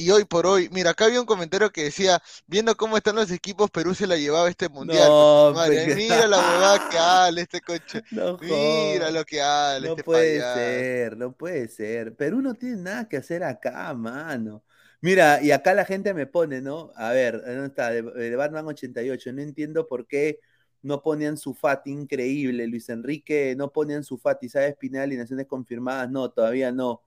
[0.00, 3.30] Y hoy por hoy, mira, acá había un comentario que decía, viendo cómo están los
[3.30, 5.08] equipos, Perú se la llevaba este mundial.
[5.08, 5.54] No,
[5.96, 8.02] mira la huevada que habla este coche.
[8.10, 12.16] mira lo que habla no este puede ser, no puede ser.
[12.16, 14.64] Perú no tiene nada que hacer acá, mano.
[15.02, 16.92] Mira, y acá la gente me pone, ¿no?
[16.96, 17.90] A ver, ¿dónde está?
[17.90, 20.40] De, Batman 88, no entiendo por qué
[20.82, 25.46] no ponían su FAT increíble, Luis Enrique, no ponían su FAT y sabe Pineda alineaciones
[25.46, 27.02] confirmadas, no, todavía no.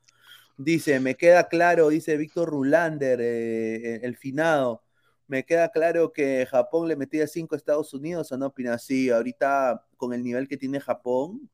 [0.58, 4.84] Dice, me queda claro, dice Víctor Rulander, eh, el finado,
[5.28, 8.78] me queda claro que Japón le metía cinco a Estados Unidos, ¿o no opina?
[8.78, 11.50] Sí, ahorita con el nivel que tiene Japón,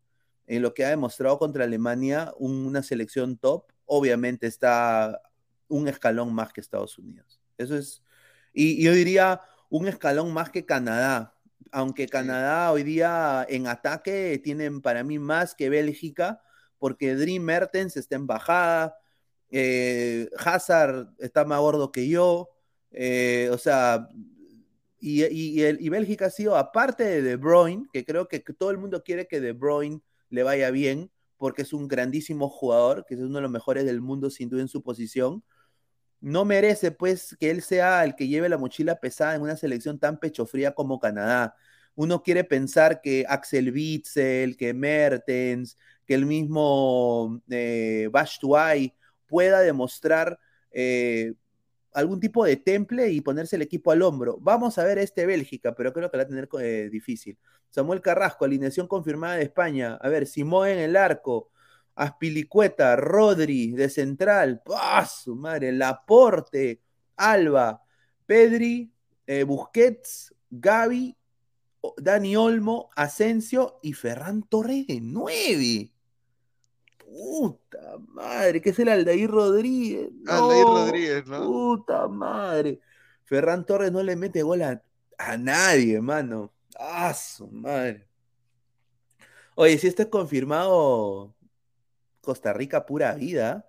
[0.48, 5.22] en lo que ha demostrado contra Alemania, una selección top, obviamente está
[5.68, 7.40] un escalón más que Estados Unidos.
[7.58, 8.04] Eso es,
[8.54, 11.36] y, yo diría un escalón más que Canadá,
[11.72, 16.42] aunque Canadá hoy día en ataque tienen para mí más que Bélgica,
[16.80, 18.98] porque Dream Mertens está en bajada,
[19.52, 22.50] eh, Hazard está más gordo que yo,
[22.92, 24.10] eh, o sea,
[25.00, 25.22] y,
[25.62, 29.04] el, y, Bélgica ha sido, aparte de De Bruyne, que creo que todo el mundo
[29.04, 33.38] quiere que De Bruyne le vaya bien, porque es un grandísimo jugador, que es uno
[33.38, 35.44] de los mejores del mundo sin duda en su posición,
[36.22, 40.00] no merece pues que él sea el que lleve la mochila pesada en una selección
[40.00, 41.56] tan pechofría como Canadá.
[41.96, 45.78] Uno quiere pensar que Axel Witzel, que Mertens,
[46.10, 48.96] que el mismo eh, Bashtuay
[49.28, 50.40] pueda demostrar
[50.72, 51.36] eh,
[51.94, 54.40] algún tipo de temple y ponerse el equipo al hombro.
[54.42, 57.38] Vamos a ver este Bélgica, pero creo que la va a tener eh, difícil.
[57.70, 60.00] Samuel Carrasco, alineación confirmada de España.
[60.02, 61.52] A ver, Simón en el arco,
[61.94, 65.72] Aspilicueta, Rodri de central, ¡Pah, su madre!
[65.72, 66.82] Laporte,
[67.18, 67.84] Alba,
[68.26, 68.92] Pedri,
[69.46, 71.16] Busquets, Gaby,
[71.98, 75.92] Dani Olmo, Asensio y Ferran Torres de 9.
[77.10, 80.10] Puta madre, que es el Aldair Rodríguez.
[80.28, 81.46] Aldair No, Rodríguez, ¿no?
[81.46, 82.80] Puta madre.
[83.26, 84.82] Ferran Torres no le mete gol a,
[85.18, 86.52] a nadie, hermano.
[86.78, 88.08] Ah, su madre.
[89.56, 91.36] Oye, si esto es confirmado,
[92.22, 93.69] Costa Rica pura vida.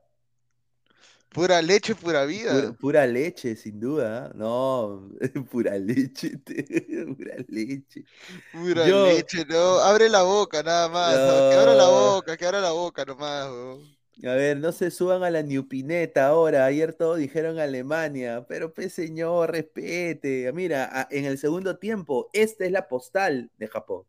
[1.33, 2.53] Pura leche, pura vida.
[2.53, 4.33] Pura, pura leche, sin duda.
[4.35, 5.09] No,
[5.51, 6.39] pura leche,
[7.17, 8.05] pura leche.
[8.53, 9.79] Pura Yo- leche, no.
[9.79, 11.15] Abre la boca, nada más.
[11.15, 11.51] No.
[11.51, 13.47] Que abra la boca, que abra la boca nomás.
[14.23, 16.67] A ver, no se suban a la Newpineta ahora.
[16.67, 20.53] Ayer todos dijeron Alemania, pero pues señor, respete.
[20.53, 24.03] Mira, a- en el segundo tiempo, esta es la postal de Japón.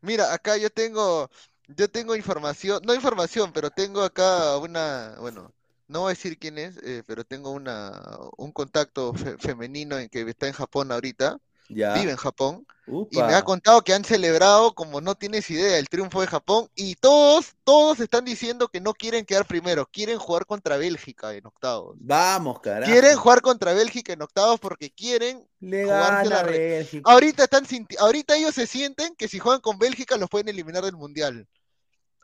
[0.00, 1.28] Mira, acá yo tengo,
[1.66, 5.52] yo tengo información, no información, pero tengo acá una, bueno,
[5.88, 7.92] no voy a decir quién es, eh, pero tengo una,
[8.36, 11.94] un contacto fe- femenino en que está en Japón ahorita, Ya.
[11.94, 12.66] vive en Japón,
[13.10, 16.68] y me ha contado que han celebrado, como no tienes idea, el triunfo de Japón,
[16.74, 21.44] y todos, todos están diciendo que no quieren quedar primero, quieren jugar contra Bélgica en
[21.46, 21.96] octavos.
[22.00, 22.90] Vamos, carajo.
[22.90, 27.10] Quieren jugar contra Bélgica en octavos porque quieren Le jugarse la Bélgica.
[27.10, 27.66] Ahorita están
[27.98, 31.46] ahorita ellos se sienten que si juegan con Bélgica los pueden eliminar del mundial.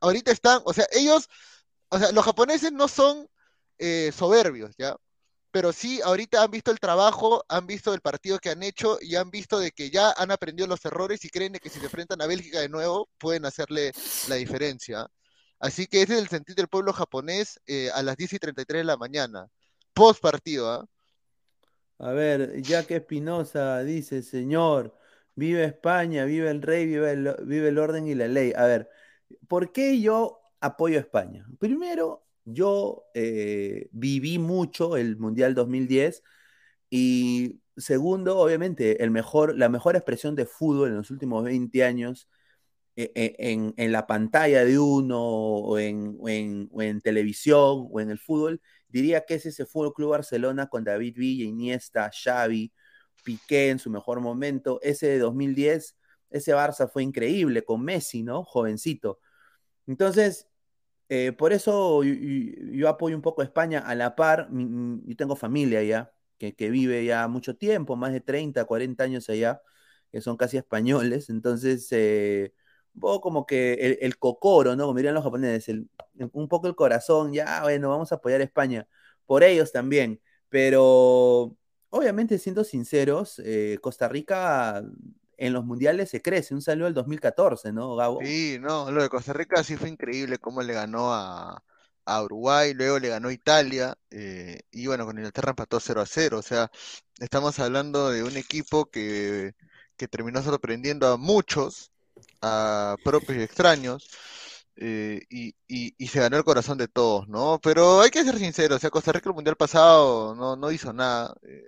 [0.01, 1.29] Ahorita están, o sea, ellos,
[1.91, 3.29] o sea, los japoneses no son
[3.79, 4.97] eh, soberbios, ¿ya?
[5.51, 9.15] Pero sí, ahorita han visto el trabajo, han visto el partido que han hecho y
[9.15, 12.21] han visto de que ya han aprendido los errores y creen que si se enfrentan
[12.23, 13.93] a Bélgica de nuevo pueden hacerle
[14.29, 15.07] la diferencia.
[15.61, 18.81] Así que ese es el sentir del pueblo japonés eh, a las 10 y 33
[18.81, 19.49] de la mañana,
[19.95, 20.85] post partido, ¿ah?
[21.99, 24.99] A ver, Jack Espinosa dice, señor,
[25.37, 28.53] vive España, vive el rey, vive el, vive el orden y la ley.
[28.57, 28.91] A ver,
[29.49, 31.47] ¿por qué yo apoyo a España?
[31.59, 36.23] Primero, yo eh, viví mucho el Mundial 2010
[36.91, 42.29] y segundo, obviamente, el mejor, la mejor expresión de fútbol en los últimos 20 años
[42.97, 43.37] eh, eh,
[43.77, 48.19] en, la pantalla de uno o en, o en- o en televisión o en el
[48.19, 52.73] fútbol, diría que es ese Fútbol Club Barcelona con David Villa, Iniesta, Xavi,
[53.25, 54.79] Piqué en su mejor momento.
[54.83, 55.97] Ese de 2010,
[56.31, 58.45] ese Barça fue increíble con Messi, ¿no?
[58.45, 59.19] Jovencito.
[59.87, 60.49] Entonces,
[61.09, 64.49] eh, por eso yo, yo- yo apoyo un poco a España a la par.
[64.51, 69.63] Yo tengo familia allá que, vive ya mucho tiempo, más de 30, 40 años allá,
[70.13, 71.31] que son casi españoles.
[71.31, 72.53] Entonces, eh,
[72.95, 74.85] un poco como que el, el cocoro, ¿no?
[74.87, 75.77] Como dirían los japoneses,
[76.33, 78.87] un poco el corazón, ya, bueno, vamos a apoyar a España.
[79.27, 80.21] Por ellos también.
[80.49, 81.57] Pero,
[81.91, 84.83] obviamente, siendo sinceros, eh, Costa Rica
[85.39, 86.55] en los mundiales se crece.
[86.55, 88.27] Un saludo al 2014, ¿no, Gabo?
[88.27, 91.63] Sí, no, lo de Costa Rica sí fue increíble cómo le ganó a,
[92.05, 96.39] a Uruguay, luego le ganó Italia, eh, y bueno, con Inglaterra empató 0 a 0.
[96.39, 96.71] O sea,
[97.19, 99.55] estamos hablando de un equipo que,
[99.97, 101.91] que terminó sorprendiendo a muchos,
[102.41, 104.09] a propios y extraños,
[104.77, 107.59] eh, y, y- y se ganó el corazón de todos, ¿no?
[107.63, 110.93] Pero hay que ser sinceros, o sea, Costa Rica el mundial pasado no, no hizo
[110.93, 111.63] nada, eh,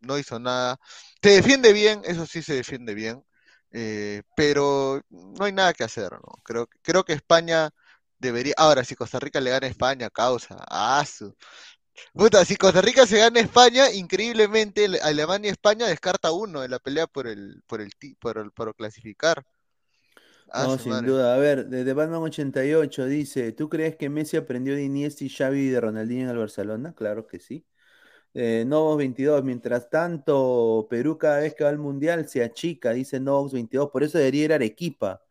[0.00, 0.78] no hizo nada.
[1.22, 3.24] Se defiende bien, eso sí se defiende bien.
[3.72, 6.20] Eh, pero no hay nada que hacer, ¿no?
[6.44, 7.70] Creo, creo que España
[8.18, 8.54] debería.
[8.56, 10.56] Ahora, si Costa Rica le gana a España, causa.
[10.68, 11.34] ¡Ah, su!
[12.14, 16.60] Puta, si Costa Rica se gana a España, increíblemente Ale- Alemania y España descarta uno
[16.60, 19.44] de la pelea por el, por el, por el, por clasificar.
[20.50, 21.04] Ah, No, sin madre.
[21.04, 21.34] duda.
[21.34, 25.58] A ver, desde Batman 88 dice, ¿tú crees que Messi aprendió de Iniesta y Xavi
[25.60, 26.94] y de Ronaldinho en el Barcelona?
[26.94, 27.64] Claro que sí.
[28.34, 33.18] Eh, Novos 22, mientras tanto, Perú cada vez que va al Mundial se achica, dice
[33.20, 35.22] Novos 22, por eso debería ir a Arequipa,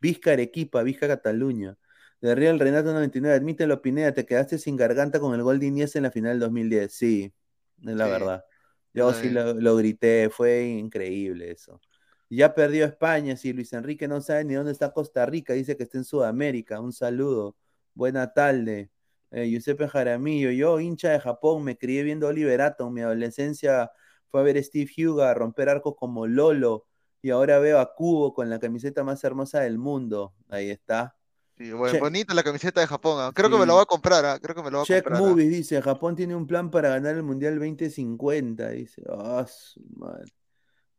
[0.00, 1.76] Vizca Arequipa, Vizca Cataluña.
[2.20, 6.02] De Real Renato 99, admítelo Pineda, te quedaste sin garganta con el gol de en
[6.02, 6.92] la final del 2010.
[6.94, 7.32] Sí,
[7.86, 8.44] es la Sí, verdad.
[8.94, 11.80] yo sí lo, lo grité, fue increíble eso.
[12.30, 15.84] Ya perdió España, si Luis Enrique no sabe ni dónde está Costa Rica, dice que
[15.84, 16.80] está en Sudamérica.
[16.80, 17.56] Un saludo.
[17.94, 18.90] Buena tarde.
[19.30, 23.90] Eh, Giuseppe Jaramillo, yo hincha de Japón, me crié viendo Oliver Atom, mi adolescencia
[24.28, 26.86] fue a ver a Steve Huga romper arcos como Lolo
[27.22, 30.34] y ahora veo a Kubo con la camiseta más hermosa del mundo.
[30.48, 31.16] Ahí está.
[31.58, 33.16] Sí, bueno, bonita la camiseta de Japón.
[33.18, 33.32] ah.
[33.34, 35.04] Creo que me la voy a comprar, ah, Creo que me la voy a Check
[35.04, 35.22] comprar.
[35.22, 35.26] ah.
[35.26, 39.02] Movies dice, Japón tiene un plan para ganar el Mundial 2050, dice.
[39.08, 40.30] Ah, su madre.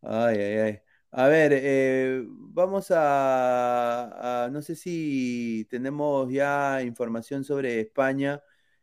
[0.01, 0.79] Ay, ay, ay.
[1.11, 8.41] A ver, eh, vamos a, a- no sé si tenemos ya información sobre España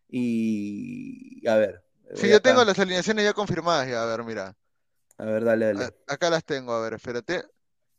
[0.09, 2.41] y, a ver, Sí, voy yo acá.
[2.41, 3.89] tengo las alineaciones ya confirmadas.
[3.89, 4.57] Ya, a ver, mira.
[5.19, 5.95] A ver, dale, A- dale.
[6.07, 7.45] acá las tengo, a ver, espérate.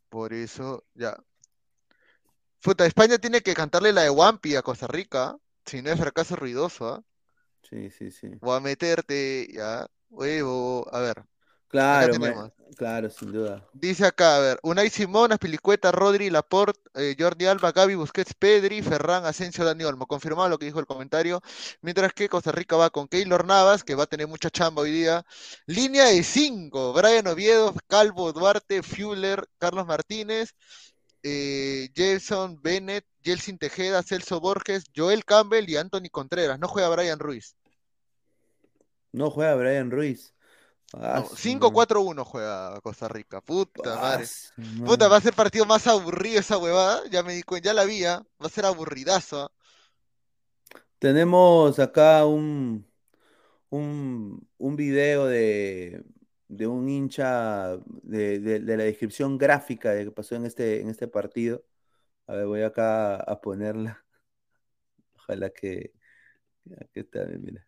[0.10, 1.18] Por eso, ya.
[2.62, 5.38] Puta, España tiene que cantarle la de Wampi a Costa Rica.
[5.66, 7.02] Si no es fracaso ruidoso, ¿ah?
[7.64, 8.42] Sí, sí, sí.
[8.42, 9.88] Voy a meterte, ya.
[10.10, 11.26] Huevo, a ver.
[11.68, 13.68] Claro, ma- claro, sin duda.
[13.74, 18.82] Dice acá, a ver, Unai Simón, Aspilicueta, Rodri, Laporte, eh, Jordi Alba, Gaby, Busquets, Pedri,
[18.82, 20.06] Ferran, Asensio, Dani Olmo.
[20.06, 21.42] Confirmado lo que dijo el comentario.
[21.82, 24.92] Mientras que Costa Rica va con Keylor Navas, que va a tener mucha chamba hoy
[24.92, 25.26] día.
[25.66, 30.54] Línea de 5, Brian Oviedo, Calvo, Duarte, Fuller, Carlos Martínez,
[31.24, 36.60] eh, Jason Bennett, Jelsin Tejeda, Celso Borges, Joel Campbell y Anthony Contreras.
[36.60, 37.56] No juega Brian Ruiz.
[39.12, 40.35] No juega Brian Ruiz.
[41.02, 43.42] Ah, No, su 5-4-1 juega Costa Rica.
[43.42, 44.26] Puta madre.
[44.58, 44.86] Ah, madre.
[44.86, 47.02] Puta, va a ser partido más aburrido esa huevada.
[47.10, 48.26] Ya me di cuenta, ya la vi, ¿ah?
[48.42, 49.42] Va a ser aburridazo.
[49.44, 49.52] ¿ah?
[51.00, 52.86] Tenemos acá un,
[53.70, 56.04] un, un video de,
[56.48, 60.90] de un hincha de, de- de la descripción gráfica de que pasó en este, en
[60.90, 61.64] este partido.
[62.28, 64.04] A ver, voy acá a ponerla.
[65.16, 65.94] Ojalá que.
[66.82, 67.68] Aquí está, mira.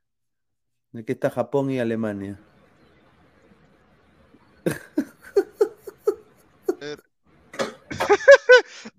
[0.94, 2.40] Aquí está Japón y Alemania.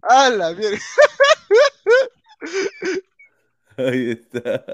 [0.03, 0.79] ¡Ah, la mierda!
[3.77, 4.65] Ahí está.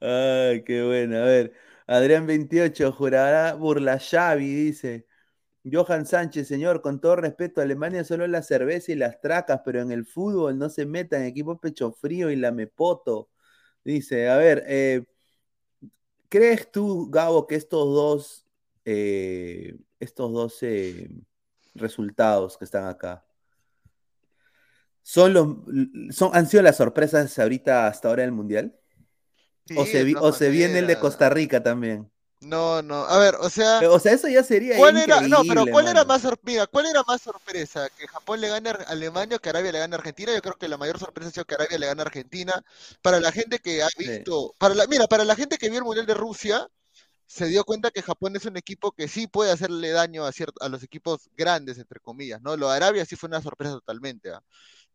[0.00, 1.18] Ay, qué bueno.
[1.18, 1.52] A ver,
[1.86, 5.06] Adrián 28, jurará burla Xavi, dice.
[5.70, 9.92] Johan Sánchez, señor, con todo respeto, Alemania solo la cerveza y las tracas, pero en
[9.92, 13.30] el fútbol no se metan equipos pecho frío y la mepoto.
[13.84, 15.04] Dice, a ver, eh,
[16.28, 18.46] ¿crees tú, Gabo, que estos dos,
[18.84, 21.08] eh, estos dos eh,
[21.74, 23.24] resultados que están acá
[25.02, 25.56] son los,
[26.10, 28.78] son, han sido las sorpresas ahorita hasta ahora del Mundial?
[29.76, 30.98] o se, o se viene el de.
[30.98, 32.10] Costa Rica también.
[32.40, 33.04] No, no.
[33.04, 35.20] A ver, o sea, O sea, eso ya sería ¿cuál era?
[35.28, 36.66] No, pero ¿cuál era más sorpresa?
[36.68, 37.88] ¿Cuál era más sorpresa?
[37.90, 40.32] ¿Que Japón le gane a Alemania o que Arabia le gane a Argentina?
[40.34, 42.64] Yo creo que la mayor sorpresa ha sido que Arabia le gane a Argentina.
[43.02, 44.04] Para la gente que ha Sí.
[44.04, 46.68] visto, para la, mira, para la gente que vio el Mundial de Rusia,
[47.26, 50.56] se dio cuenta que Japón es un equipo que sí puede hacerle daño a, ciert-
[50.60, 52.56] a los equipos grandes, entre comillas, ¿no?
[52.56, 54.42] Lo de Arabia sí fue una sorpresa totalmente, ¿ah?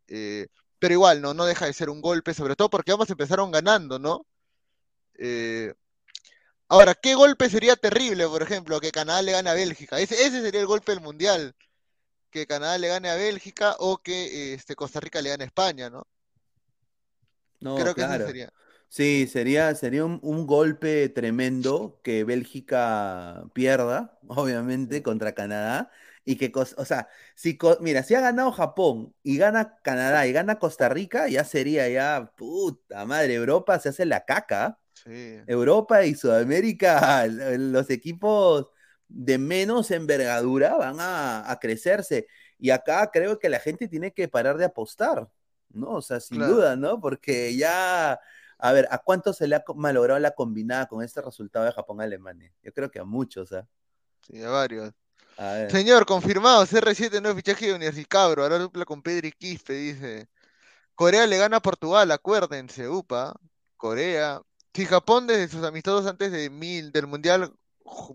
[0.07, 0.47] Eh,
[0.79, 1.33] pero igual, ¿no?
[1.35, 4.25] No deja de ser un golpe, sobre todo porque ambos empezaron ganando, ¿no?
[5.17, 5.73] Eh,
[6.73, 9.99] ahora, ¿qué golpe sería terrible, por ejemplo, que Canadá le gane a Bélgica?
[9.99, 11.55] Ese, ese sería el golpe del Mundial,
[12.31, 15.89] que Canadá le gane a Bélgica o que este, Costa Rica le gane a España,
[15.89, 16.07] ¿no?
[17.59, 18.25] No, Creo que claro.
[18.25, 18.51] sería.
[18.89, 25.91] Sí, sería, sería un, un golpe tremendo que Bélgica pierda, obviamente, contra Canadá.
[26.25, 30.59] Y que, o sea, si, mira, si ha ganado Japón y gana Canadá y gana
[30.59, 34.79] Costa Rica, ya sería ya, puta madre, Europa se hace la caca.
[35.05, 35.41] Sí.
[35.45, 38.67] Europa y Sudamérica, los equipos
[39.07, 42.27] de menos envergadura van a, a crecerse.
[42.57, 45.29] Y acá creo que la gente tiene que parar de apostar,
[45.69, 45.91] ¿no?
[45.95, 46.53] O sea, sin Claro.
[46.55, 46.99] duda, ¿no?
[47.01, 48.19] Porque ya,
[48.57, 52.51] a ver, ¿a cuánto se le ha malogrado la combinada con este resultado de Japón-Alemania?
[52.63, 53.67] Yo creo que a muchos, ¿ah?
[54.21, 54.93] Sí, a varios.
[55.37, 55.69] A ver.
[55.69, 60.29] Señor, confirmado, CR7 no es fichaje de Universicabro, ahora dupla con Pedri Quispe, dice.
[60.95, 63.33] Corea le gana a Portugal, acuérdense, upa.
[63.77, 64.41] Corea.
[64.73, 67.53] Si Japón desde sus amistosos antes de mil, del Mundial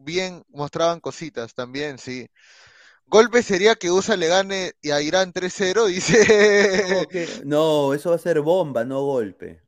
[0.01, 2.29] bien mostraban cositas, también, sí.
[3.07, 7.43] Golpe sería que USA le gane y a Irán 3-0, dice.
[7.45, 9.63] No, eso va a ser bomba, no golpe.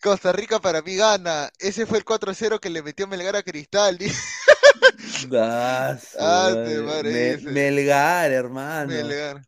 [0.00, 1.50] Costa Rica para mí gana.
[1.58, 3.98] Ese fue el 4-0 que le metió Melgar a Cristal.
[6.18, 6.80] Ah, te.
[7.02, 7.36] Me-.
[7.50, 8.88] Melgar, hermano.
[8.88, 9.42] Melgar.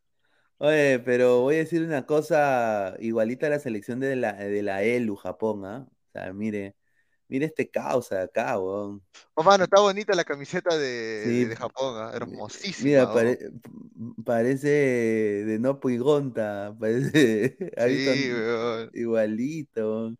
[0.62, 4.82] Oye, pero voy a decir una cosa igualita a la selección de la, de la
[4.82, 5.86] ELU, Japón, ¿ah?
[5.88, 6.76] O sea, mire,
[7.28, 9.02] mire este caos acá, weón.
[9.34, 11.44] Oh, mano, está bonita la camiseta de, Sí.
[11.46, 12.84] de- Japón, ah, Hermosísima.
[12.90, 13.14] Mira, oh.
[13.14, 13.38] pare-
[14.24, 18.90] parece de Nopo y Gonta, parece Sí, weón.
[18.92, 19.80] igualito.
[19.80, 20.18] weón.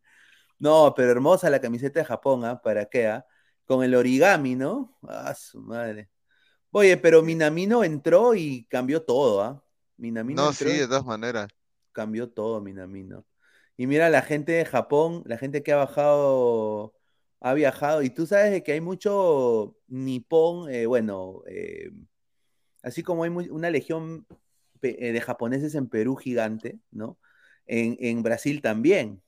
[0.59, 2.61] No, pero hermosa la camiseta de Japón, ¿ah?
[2.63, 3.27] ¿Para qué, ah?
[3.67, 4.97] Con el origami, ¿no?
[5.07, 6.09] Ah, su madre.
[6.73, 9.65] Oye, pero Minamino entró y cambió todo, ¿ah?
[10.01, 11.49] Minamino No, entró sí, de todas maneras.
[11.93, 13.27] cambió todo Minamino.
[13.77, 16.95] Y mira la gente de Japón, la gente que ha bajado,
[17.41, 21.91] ha viajado, y tú sabes de que hay mucho nipón, eh, bueno, eh,
[22.83, 24.27] así como hay una legión
[24.83, 27.19] eh, de japoneses en Perú gigante, ¿no?
[27.67, 29.23] En, en Brasil también,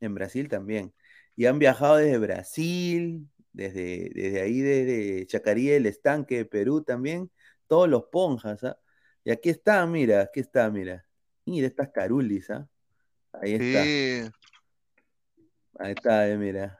[0.00, 0.94] en Brasil también.
[1.36, 7.30] Y han viajado desde Brasil, desde, desde ahí, desde Chacarí, el estanque de Perú también,
[7.68, 8.78] todos los ponjas, ¿ah?
[9.24, 11.04] Y aquí está, mira, aquí está, mira.
[11.44, 12.66] Mira estas carulis, ¿ah?
[13.40, 14.30] Ahí está, Sí.
[15.78, 16.78] ahí está, eh, mira.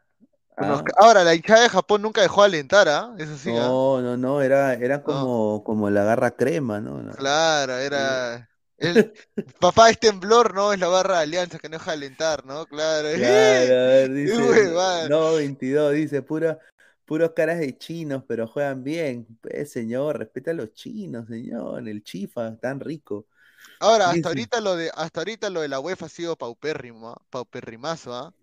[0.57, 3.15] Ah, Ahora, la hinchada de Japón nunca dejó de alentar, ¿ah?
[3.19, 3.61] Eso sí, ¿ah?
[3.67, 5.05] no, no, no, era, era No.
[5.05, 7.11] como, como la garra crema, ¿no?
[7.17, 8.49] Claro, era.
[8.77, 9.13] El
[9.61, 10.73] papá es temblor, ¿no?
[10.73, 12.67] Es la barra de alianza que no deja de alentar, ¿no?
[12.67, 13.09] Claro.
[13.15, 16.59] Claro, a ver, dice, no, 22, dice, pura,
[17.05, 19.27] puros caras de chinos, pero juegan bien.
[19.41, 21.89] Pues, señor, respeta a los chinos, señor.
[21.89, 23.27] El chifa, tan rico.
[23.81, 27.23] Ahora, hasta ahorita lo de, hasta ahorita lo de la UEFA ha sido paupérrimo, ¿ah?
[27.31, 28.35] pauperrimazo, ¿ah?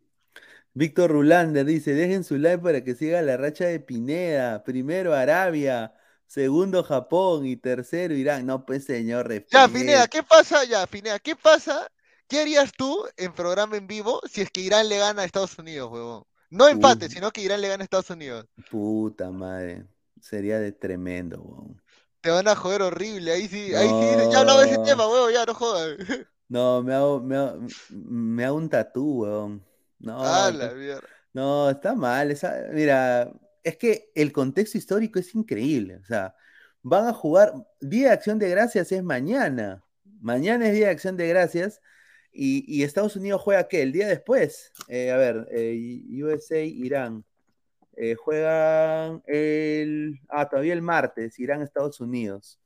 [0.74, 4.64] Víctor Rulander dice, dejen su like para que siga la racha de Pineda.
[4.64, 5.94] Primero Arabia,
[6.28, 8.46] segundo Japón y tercero Irán.
[8.46, 9.80] No, pues señor, Ya, respete.
[9.80, 10.64] Pineda, ¿qué pasa?
[10.66, 11.90] Ya, Pineda, ¿qué pasa?
[12.28, 15.58] ¿Qué harías tú en programa en vivo si es que Irán le gana a Estados
[15.58, 16.24] Unidos, huevón?
[16.50, 17.12] No empate, Uy.
[17.12, 18.46] sino que Irán le gana a Estados Unidos.
[18.72, 19.86] Puta madre.
[20.22, 21.82] Sería de tremendo, weón.
[22.22, 23.32] Te van a joder horrible.
[23.32, 25.98] Ahí sí, ahí sí ya hablaba de ese tema, huevón, ya no jodas.
[26.52, 27.60] No, me hago, me hago,
[27.92, 29.64] me hago un tatú, weón.
[30.00, 31.02] No, Ah, no, la mierda.
[31.32, 32.32] no, está mal.
[32.32, 33.32] esa- mira,
[33.64, 35.98] es que el contexto histórico es increíble.
[35.98, 36.36] O sea,
[36.82, 37.54] van a jugar.
[37.80, 39.84] Día de Acción de Gracias es mañana.
[40.22, 41.82] Mañana es Día de Acción de Gracias.
[42.32, 43.82] Y, y Estados Unidos juega qué?
[43.82, 44.72] El día después.
[44.88, 47.24] Eh, a ver, eh, USA, Irán.
[47.96, 50.20] Eh, juegan el.
[50.30, 52.60] Ah, todavía el martes, Irán, Estados Unidos.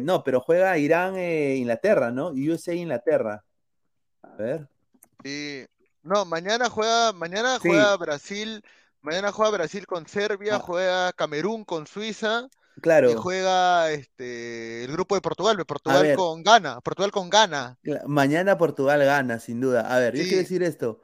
[0.00, 2.28] No, pero juega Irán, Inglaterra, ¿no?
[2.30, 3.44] USA, Inglaterra.
[4.22, 4.68] A ver.
[5.22, 5.66] Sí.
[6.02, 7.68] No, mañana juega, mañana Sí.
[7.68, 8.64] juega Brasil,
[9.02, 10.60] mañana juega Brasil con Serbia, Ah.
[10.60, 12.48] juega Camerún con Suiza
[12.78, 16.16] y Claro, juega este el grupo de Portugal, de Portugal ver.
[16.16, 17.78] con Ghana, Portugal con Ghana.
[18.06, 19.92] mañana Portugal gana, sin duda.
[19.94, 21.00] A ver, yo quiero decir esto.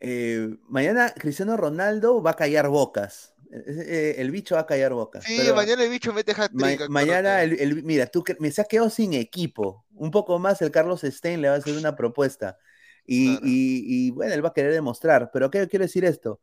[0.00, 3.34] Eh, mañana Cristiano Ronaldo va a callar bocas.
[3.52, 5.24] Eh, eh, el bicho va a callar bocas.
[5.24, 8.60] Sí, pero mañana el bicho mete ma- hat-trick, mañana, el, el- mira, tú me se
[8.60, 9.86] ha quedado sin equipo.
[9.94, 12.58] Un poco más el Carlos Stein le va a hacer una propuesta.
[13.06, 13.46] Y, Claro.
[13.46, 15.30] y- y, bueno, él va a querer demostrar.
[15.32, 16.40] Pero ¿qué quiero decir esto?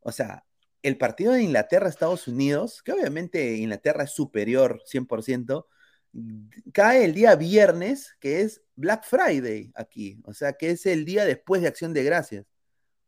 [0.00, 0.44] O sea,
[0.82, 5.66] el partido de Inglaterra-Estados Unidos, que obviamente Inglaterra es superior 100%,
[6.72, 10.20] cae el día viernes, que es Black Friday aquí.
[10.24, 12.46] O sea, que es el día después de Acción de Gracias.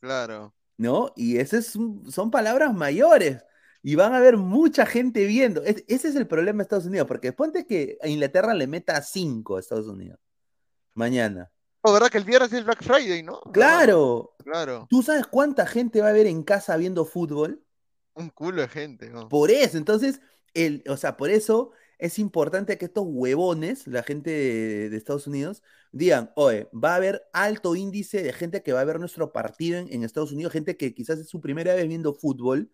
[0.00, 0.54] Claro.
[0.78, 1.12] ¿no?
[1.16, 3.44] Y ese es un- son palabras mayores.
[3.84, 5.62] Y van a haber mucha gente viendo.
[5.64, 9.00] Es- ese es el problema de Estados Unidos, porque ponte que a Inglaterra le meta
[9.02, 10.18] 5 a Estados Unidos.
[10.94, 11.50] Mañana.
[11.82, 13.40] Oh, ¿verdad que el viernes es Black Friday, no?
[13.52, 14.34] Claro.
[14.44, 14.86] Claro.
[14.88, 17.64] ¿Tú sabes cuánta gente va a haber en casa viendo fútbol?
[18.14, 19.28] Un culo de gente, ¿no?
[19.28, 20.20] Por eso, entonces,
[20.54, 25.26] el, o sea, por eso es importante que estos huevones, la gente de, de Estados
[25.26, 25.62] Unidos,
[25.92, 29.78] digan, oye, va a haber alto índice de gente que va a ver nuestro partido
[29.78, 32.70] en, en Estados Unidos, gente que quizás es su primera vez viendo fútbol,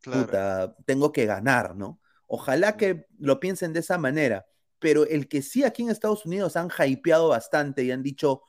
[0.00, 0.26] Claro.
[0.26, 2.00] puta, tengo que ganar, ¿no?
[2.26, 4.46] Ojalá que lo piensen de esa manera,
[4.78, 8.42] pero el que sí aquí en Estados Unidos han hypeado bastante y han dicho,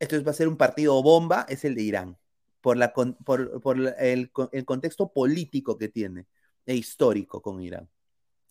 [0.00, 2.18] esto va a ser un partido bomba, es el de Irán,
[2.62, 6.26] por, la, por, por el, con- el contexto político que tiene
[6.66, 7.90] e histórico con Irán.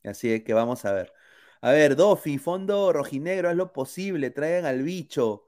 [0.04, 1.14] Así que vamos a ver.
[1.62, 5.45] A ver, Dofi, fondo rojinegro, haz lo posible, traigan al bicho.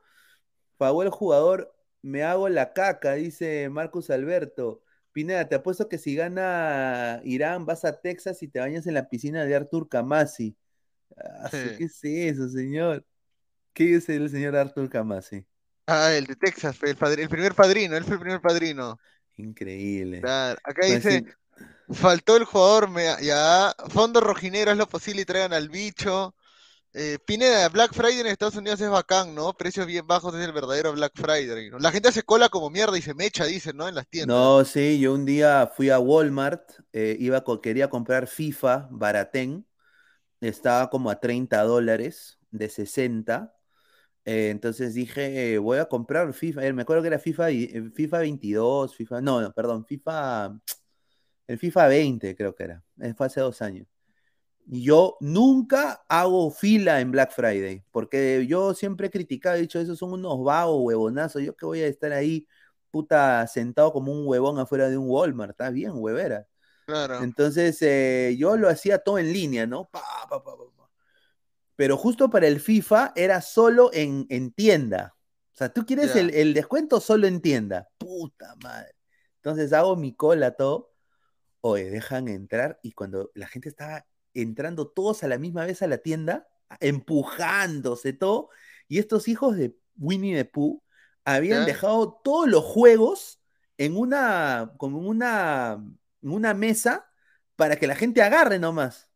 [0.78, 4.84] Pagó el jugador, me hago la caca, dice Marcus Alberto.
[5.12, 9.10] Pineda, te apuesto que si gana Irán, vas a Texas y te bañas en la
[9.10, 10.58] piscina de Artur Kamasi.
[11.18, 11.58] Ah, Sí.
[11.78, 13.06] ¿Qué es eso, señor?
[13.74, 15.46] ¿Qué es el señor Artur Kamasi?
[15.88, 16.96] Ah, el de Texas, el,
[17.30, 18.98] primer padrino, él fue el primer padrino.
[19.38, 20.20] Increíble.
[20.20, 20.60] Claro.
[20.64, 21.24] Acá Pues dice,
[21.92, 26.36] faltó el jugador, me, ya, fondo rojinegro es lo posible y traigan al bicho.
[26.94, 29.54] Eh, Pineda, Black Friday en Estados Unidos es bacán, ¿no?
[29.54, 31.80] Precios bien bajos es el verdadero Black Friday, ¿no?
[31.80, 33.88] La gente hace cola como mierda y se mecha, dicen, ¿no?
[33.88, 34.50] En las tiendas.
[34.50, 39.66] No, sí, yo un día fui a Walmart, eh, iba, co- quería comprar FIFA Baratén,
[40.42, 43.56] estaba como a 30 dólares de 60,
[44.26, 47.92] eh, entonces dije, voy a comprar FIFA, eh, me acuerdo que era FIFA, y- eh,
[47.94, 50.60] FIFA 22, FIFA, no, no, perdón, FIFA,
[51.48, 52.84] el FIFA 20 creo que era,
[53.16, 53.88] fue hace dos años.
[54.68, 59.80] Y yo nunca hago fila en Black Friday, porque yo siempre he criticado, he dicho,
[59.80, 62.48] esos son unos vagos, huevonazos, yo que voy a estar ahí,
[62.92, 66.48] puta, sentado como un huevón afuera de un Walmart, está bien, huevera.
[66.86, 67.24] Claro.
[67.24, 69.90] Entonces eh, yo lo hacía todo en línea, ¿no?
[69.90, 70.81] Pa, pa, pa, pa.
[71.82, 75.16] Pero justo para el FIFA era solo en, en tienda.
[75.52, 77.90] O sea, tú quieres el, el descuento solo en tienda.
[77.98, 78.94] Puta madre.
[79.38, 80.94] Entonces hago mi cola todo.
[81.60, 84.06] Oye, dejan entrar y cuando la gente estaba
[84.36, 86.48] entrando todos a la misma vez a la tienda,
[86.80, 88.50] empujándose todo,
[88.88, 90.84] y estos hijos de Winnie the Pooh
[91.26, 93.42] habían dejado todos los juegos
[93.80, 95.84] en una, como una,
[96.22, 97.10] en una mesa
[97.56, 99.11] para que la gente agarre nomás.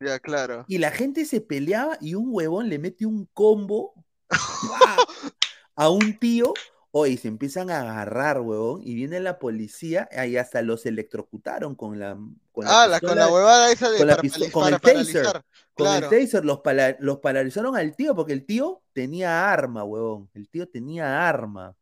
[0.00, 0.64] Ya, claro.
[0.68, 3.94] Y la gente se peleaba y un huevón le mete un combo
[5.76, 6.52] a un tío.
[6.90, 11.98] Oye, se empiezan a agarrar, huevón, y viene la policía y hasta los electrocutaron con
[11.98, 12.16] la,
[12.52, 15.42] con la Ah, la, con la huevada esa de con la para, para el taser.
[15.74, 20.30] Con el taser los, pala- los paralizaron al tío porque el tío tenía arma, huevón.
[20.32, 21.74] El tío tenía arma.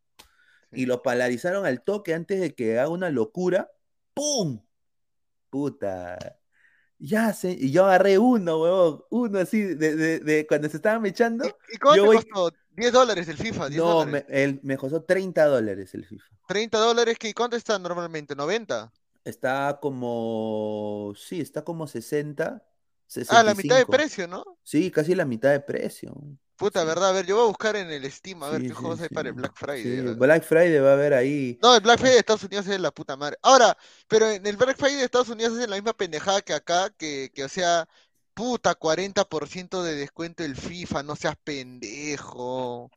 [0.73, 3.71] Y lo paralizaron al toque antes de que haga una locura.
[4.15, 4.61] ¡Pum!
[5.49, 6.19] puta.
[6.99, 11.05] Ya sé, y yo agarré uno, huevón, uno así, de, de, de cuando se estaban
[11.05, 11.45] echando.
[11.45, 12.57] ¿Y, y cuánto yo voy- costó?
[12.71, 16.25] 10 dólares el FIFA, 10 No, me, el- me costó 30 dólares el FIFA.
[16.47, 17.35] 30 dólares, ¿qué?
[17.35, 18.35] ¿cuánto está normalmente?
[18.35, 18.91] ¿90?
[19.25, 22.63] Está como, sí, está como 60,
[23.29, 23.91] Ah, la mitad de 65.
[23.91, 24.45] precio, ¿no?
[24.63, 26.15] Sí, casi la mitad de precio.
[26.57, 26.85] Puta.
[26.85, 27.11] ¿verdad?
[27.11, 29.01] A ver, yo voy a buscar en el Steam, a ver Sí, qué sí, juegos
[29.01, 29.35] hay para el.
[29.35, 30.15] Black Friday.
[30.15, 31.59] Black Friday va a haber ahí.
[31.63, 33.37] No, el Black Friday de Estados Unidos es la puta madre.
[33.43, 33.77] Ahora,
[34.09, 37.31] pero en el Black Friday de Estados Unidos hacen la misma pendejada que acá, que,
[37.35, 37.89] que o sea,
[38.35, 42.91] puta, 40% de descuento el FIFA, no seas pendejo.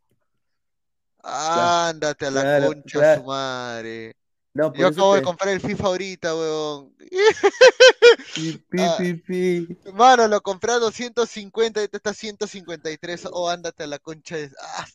[1.24, 3.22] Ándate a la claro, concha claro.
[3.22, 4.16] su madre.
[4.58, 6.94] No, Yo acabo de te- comprar el FIFA ahorita, weón.
[8.34, 9.10] Pi, pi, Ah.
[9.26, 9.42] pi.
[9.94, 13.28] Mano, lo compré a 250 y ahorita está a 153.
[13.32, 14.52] Oh, ándate a la concha de...
[14.62, 14.86] Ah,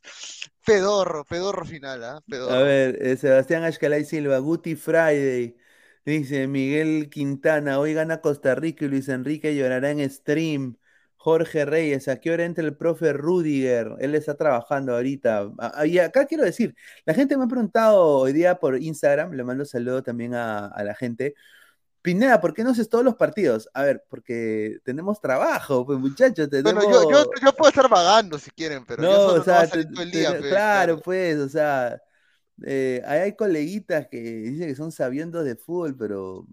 [0.64, 2.22] pedorro, pedorro final, ¿ah?
[2.44, 2.58] A Pedorro.
[2.58, 5.56] ver, eh, Sebastián Ashcalay Silva, Guti Friday.
[6.04, 10.76] Dice Miguel Quintana, hoy gana Costa Rica y Luis Enrique llorará en stream.
[11.22, 13.92] Jorge Reyes, ¿a qué hora entra el profe Rudiger?
[14.00, 15.52] Él está trabajando ahorita.
[15.58, 19.32] Ah, ah, Y acá quiero decir, la gente me ha preguntado hoy día por Instagram,
[19.32, 21.34] le mando saludo también a, a la gente.
[22.02, 23.68] Pineda, ¿por qué no haces todos los partidos?
[23.74, 26.84] A ver, porque tenemos trabajo, pues muchachos, tenemos...
[26.84, 29.68] Bueno, yo, yo, yo puedo estar vagando si quieren, pero yo No, solo o sea,
[29.68, 32.02] te- todo el te- día, pues, claro, pues, o sea,
[32.64, 36.46] eh, ahí hay coleguitas que dicen que son sabiendos de fútbol, pero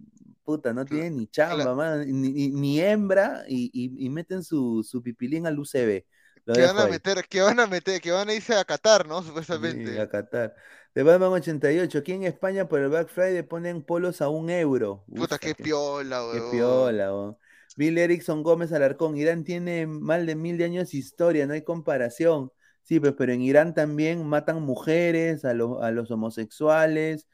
[0.49, 5.01] puta, no tienen ni chamba, man, ni, ni- hembra y, y- y meten su, su
[5.03, 6.05] pipilín al UCB.
[6.45, 6.91] Lo que van a ahí.
[6.91, 9.21] meter, que van a meter, que van a irse a Qatar, ¿no?
[9.21, 9.99] Sí, Supuestamente.
[10.01, 10.55] a Qatar.
[10.95, 15.03] De Batman 88, aquí en España por el Black Friday ponen polos a un euro.
[15.07, 16.51] Puta, Ufa, qué qué- piola, Qué weón.
[16.51, 17.37] piola, weón.
[17.77, 19.15] Bill Erickson Gómez Alarcón.
[19.17, 22.51] Irán tiene más de mil de años de historia, no hay comparación.
[22.81, 27.27] Sí, pues, pero en Irán también matan mujeres, a, los- a los homosexuales,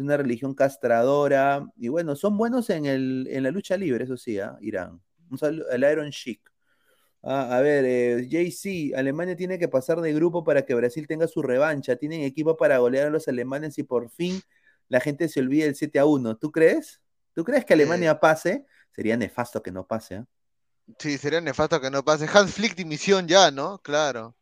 [0.00, 1.66] es una religión castradora.
[1.76, 4.56] Y bueno, son buenos en, el, en la lucha libre, eso sí, ¿ah?
[4.60, 5.00] Irán.
[5.30, 6.40] Un saludo, el Iron Chic.
[7.22, 11.28] Ah, a ver, eh, JC, Alemania tiene que pasar de grupo para que Brasil tenga
[11.28, 11.96] su revancha.
[11.96, 14.40] Tienen equipo para golear a los alemanes y por fin
[14.88, 16.38] la gente se olvide del 7 a 1.
[16.38, 17.02] ¿Tú crees?
[17.34, 18.64] ¿Tú crees que Alemania pase?
[18.90, 20.26] Sería nefasto que no pase, ¿ah?
[20.98, 22.26] Sí, sería nefasto que no pase.
[22.32, 23.78] Hans Flick dimisión ya, ¿no?
[23.78, 24.34] Claro.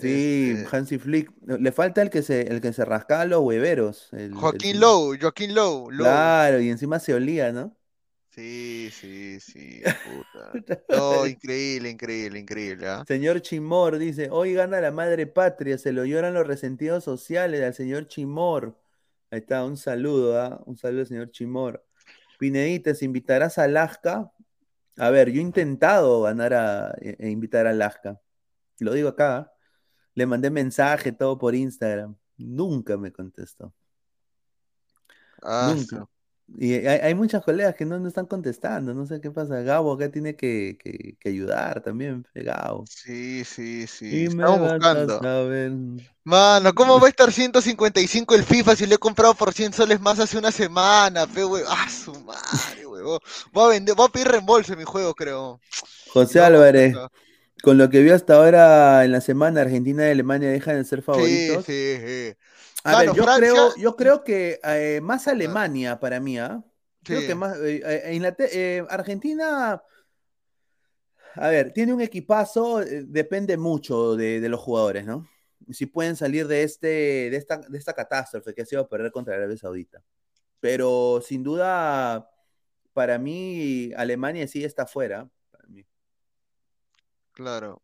[0.00, 1.30] Sí, Este- Hansi Flick.
[1.46, 4.08] Le falta el que se, el que se rascaba los hueveros.
[4.12, 6.04] el- Joaquín el- Lowe, Joaquín Lowe, Lowe.
[6.04, 7.74] Claro, y encima se olía, ¿no?
[8.30, 9.82] Sí, sí, sí,
[10.54, 10.80] puta.
[10.88, 13.04] No, increíble, increíble, increíble, ¿ah?
[13.08, 17.74] Señor Chimor dice, hoy gana la madre patria, se lo lloran los resentidos sociales al
[17.74, 18.78] señor Chimor.
[19.30, 20.62] Ahí está, un saludo, ¿ah?
[20.66, 21.84] Un saludo, señor Chimor.
[22.38, 24.30] Pinedita, ¿se invitarás a Alaska?
[24.96, 28.20] A ver, yo he intentado ganar a, e- e invitar a Alaska.
[28.78, 29.36] Lo digo acá.
[29.36, 29.52] ¿ah?
[30.18, 32.16] Le mandé mensaje, todo por Instagram.
[32.38, 33.72] Nunca me contestó.
[35.40, 35.96] Ah, Nunca.
[35.98, 36.08] su-
[36.60, 38.92] Y hay, hay muchas colegas que no, no están contestando.
[38.94, 39.60] No sé qué pasa.
[39.60, 42.24] Gabo acá tiene que, que- que ayudar también.
[42.32, 42.84] fe, Gabo.
[42.88, 44.06] Sí, sí, sí.
[44.06, 45.20] Y Estamos buscando.
[46.24, 50.00] Mano, ¿cómo va a estar 155 el FIFA si lo he comprado por 100 soles
[50.00, 53.20] más hace una semana, pe, we- Ah, su madre, huevón.
[53.52, 55.60] Voy a vender, voy a pedir reembolso en mi juego, creo.
[56.12, 56.92] José No, Álvarez.
[57.62, 61.00] Con lo que vio hasta ahora en la semana, Argentina y Alemania dejan de ser
[61.00, 61.64] Sí, favoritos.
[61.64, 62.34] sí, sí.
[62.84, 66.62] A Mano, ver, yo Francia- creo, yo creo que eh, más Alemania para mí, ¿ah?
[67.04, 67.26] Creo Sí.
[67.26, 69.82] que más eh, eh, eh, Argentina,
[71.34, 75.28] a ver, tiene un equipazo, depende mucho de, de los jugadores, ¿no?
[75.70, 76.86] Si pueden salir de este,
[77.30, 80.02] de esta, de esta catástrofe que ha sido perder contra Arabia Saudita.
[80.60, 82.30] Pero sin duda,
[82.92, 85.28] para mí, Alemania sí está fuera.
[87.38, 87.80] Claro.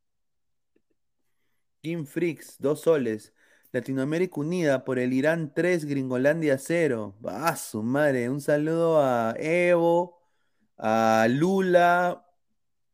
[1.81, 3.33] Kim Freaks, dos soles.
[3.71, 7.15] Latinoamérica Unida por el Irán 3, Gringolandia 0.
[7.25, 8.29] Ah, su madre.
[8.29, 10.21] Un saludo a Evo,
[10.77, 12.27] a Lula,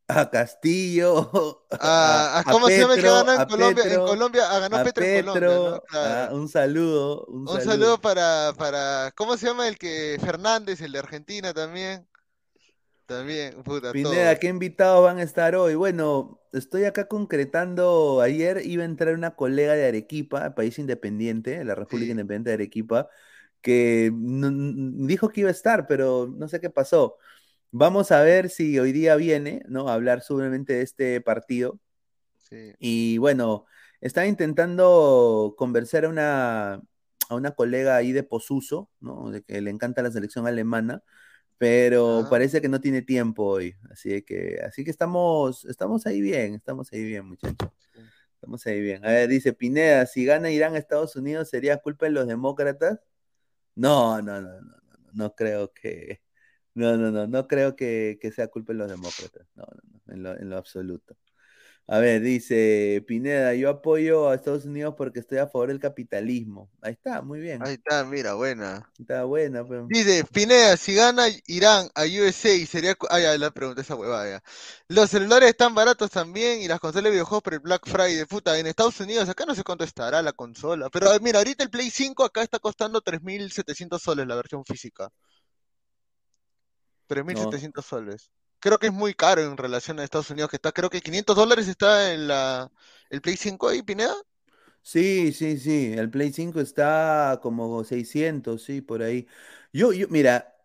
[0.06, 3.84] a Castillo, Ah, a, ah, ¿Cómo se llama el que ganó en a Colombia?
[3.84, 5.64] Petro, en Colombia, ah, ganó a Petro en Colombia, ¿no?
[5.64, 5.84] Petro.
[5.88, 6.36] Claro.
[6.36, 7.24] Un saludo.
[7.24, 12.06] Un, Un saludo para, para, ¿cómo se llama el que Fernández, el de Argentina también?
[13.10, 14.38] También, puta, Pineda.
[14.38, 15.74] ¿qué invitados van a estar hoy?
[15.74, 18.20] Bueno, estoy acá concretando.
[18.20, 22.10] Ayer iba a entrar una colega de Arequipa, país independiente, la República Sí.
[22.12, 23.08] Independiente de Arequipa,
[23.62, 27.16] que dijo que iba a estar, pero no sé qué pasó.
[27.72, 29.88] Vamos a ver si hoy día viene, ¿no?
[29.88, 31.80] A hablar seguramente de este partido.
[32.38, 32.74] Sí.
[32.78, 33.66] Y bueno,
[34.00, 36.74] estaba intentando convencer a una,
[37.28, 39.30] a una colega ahí de Posuso, ¿no?
[39.30, 41.02] De que le encanta la selección alemana,
[41.60, 42.30] pero Ah.
[42.30, 43.76] parece que no tiene tiempo hoy.
[43.90, 47.68] Así que, así que estamos, estamos ahí bien, estamos ahí bien, muchachos.
[48.36, 49.04] Estamos ahí bien.
[49.04, 53.00] A ver, dice Pineda, si gana Irán a Estados Unidos, ¿sería culpa de los demócratas?
[53.74, 56.22] No, no, no, no, no, no creo que,
[56.74, 59.46] No, no, no, no creo que, que sea culpa de los demócratas.
[59.54, 61.14] No, no, no, en lo, en lo absoluto.
[61.86, 66.70] A ver, dice Pineda, yo apoyo a Estados Unidos porque estoy a favor del capitalismo.
[66.82, 67.60] Ahí está, muy bien.
[67.66, 68.88] Ahí está, mira, buena.
[68.96, 69.66] Está buena.
[69.66, 69.88] pues.
[69.88, 72.94] Dice, Pineda, si gana Irán a USA, sería...
[72.94, 74.42] cu- Ah, ya, la pregunta esa huevada, ya.
[74.86, 78.24] Los celulares están baratos también y las consolas de videojuegos por el Black Friday.
[78.24, 80.90] Puta, en Estados Unidos, acá no sé cuánto estará la consola.
[80.90, 85.10] Pero mira, ahorita el Play 5 acá está costando 3.700 soles la versión física.
[87.08, 88.30] 3.700 soles.
[88.60, 91.36] Creo que es muy caro en relación a Estados Unidos, que está, creo que 500
[91.36, 92.70] dólares está en la,
[93.10, 94.14] el Play 5 ahí, Pineda.
[94.82, 95.92] Sí, sí, sí.
[95.96, 99.26] El Play 5 está como 600, sí, por ahí.
[99.72, 100.56] Yo, yo, mira,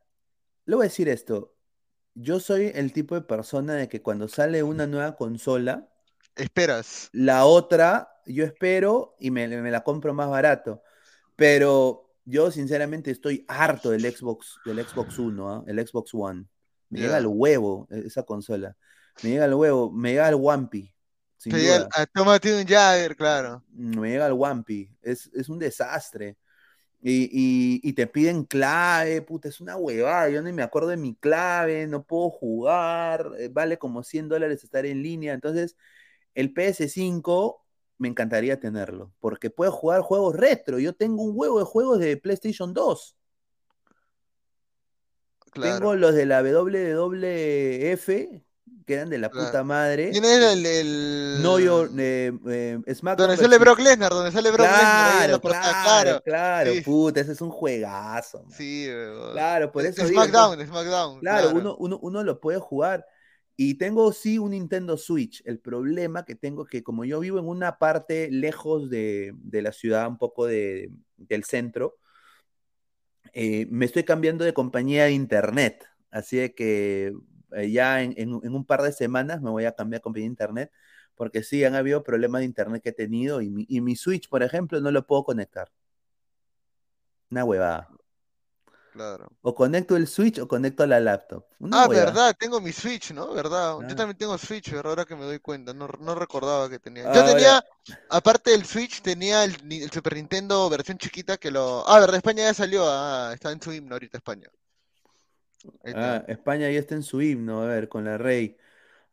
[0.66, 1.56] le voy a decir esto.
[2.16, 5.90] Yo soy el tipo de persona de que cuando sale una nueva consola,
[6.36, 7.12] Esperas.
[7.12, 10.84] la otra yo espero y me, me la compro más barato.
[11.36, 15.64] Pero yo sinceramente estoy harto del Xbox, del Xbox One, ¿ah?
[15.68, 16.48] El Xbox One.
[16.96, 18.76] Me llega al huevo eh, esa consola.
[19.24, 20.94] Me llega al huevo, me llega al Wampi,
[21.50, 23.64] Te llega tómate un Jagger, claro.
[23.72, 24.90] Me llega al Wampi.
[25.02, 26.38] Es, es un desastre.
[27.02, 30.30] Y, y- y te piden clave, puta, es una huevada.
[30.30, 34.64] Yo ni me acuerdo de mi clave, no puedo jugar, eh, vale como 100 dólares
[34.64, 35.34] estar en línea.
[35.34, 35.78] Entonces,
[36.36, 37.64] el PS5
[37.98, 40.80] me encantaría tenerlo, porque puedo jugar juegos retro.
[40.80, 43.16] Yo tengo un huevo de juegos de PlayStation 2.
[45.56, 45.78] Claro.
[45.80, 48.06] Tengo los de la WWF,
[48.86, 49.48] que eran de la Claro.
[49.48, 50.10] puta madre.
[50.12, 51.38] ¿Quién es el, el...
[51.42, 55.84] No Your eh, eh, SmackDown Donde sale Brock Lesnar, donde sale Brock Lesnar Claro, portada,
[55.84, 56.82] claro, claro, Sí.
[56.82, 58.44] puta, ese es un juegazo.
[58.44, 58.52] man.
[58.52, 58.88] Sí.
[59.32, 61.20] Claro, por eso digo, SmackDown, SmackDown.
[61.22, 63.06] Claro, Uno, uno, uno lo puede jugar.
[63.58, 65.42] Y tengo sí un Nintendo Switch.
[65.46, 69.62] El problema que tengo es que como yo vivo en una parte lejos de, de
[69.62, 71.96] la ciudad, un poco de, del centro,
[73.36, 75.86] eh, me estoy cambiando de compañía de internet.
[76.12, 77.14] Así que
[77.54, 80.72] eh, ya en, un par de semanas me voy a cambiar de compañía de internet.
[81.16, 83.50] Porque sí, han habido problemas de internet que he tenido y
[83.82, 85.72] mi Switch, por ejemplo, no lo puedo conectar.
[87.30, 87.90] Una huevada.
[88.96, 89.28] Claro.
[89.42, 91.44] O conecto el Switch o conecto la laptop.
[91.60, 93.34] Una Ah, verdad, tengo mi Switch, ¿no?
[93.34, 93.78] ¿Verdad?
[93.82, 93.86] Ah.
[93.86, 94.92] Yo también tengo Switch, ¿verdad?
[94.92, 97.14] Ahora que me doy cuenta, no, no recordaba que tenía.
[97.14, 97.62] Yo tenía,
[98.10, 101.86] aparte del Switch, tenía el, Super Nintendo versión chiquita que lo...
[101.86, 104.48] Ah, verdad, España ya salió, ah, está en su himno ahorita España.
[105.94, 108.56] Ah, España ya está en su himno, a ver, con la Rey.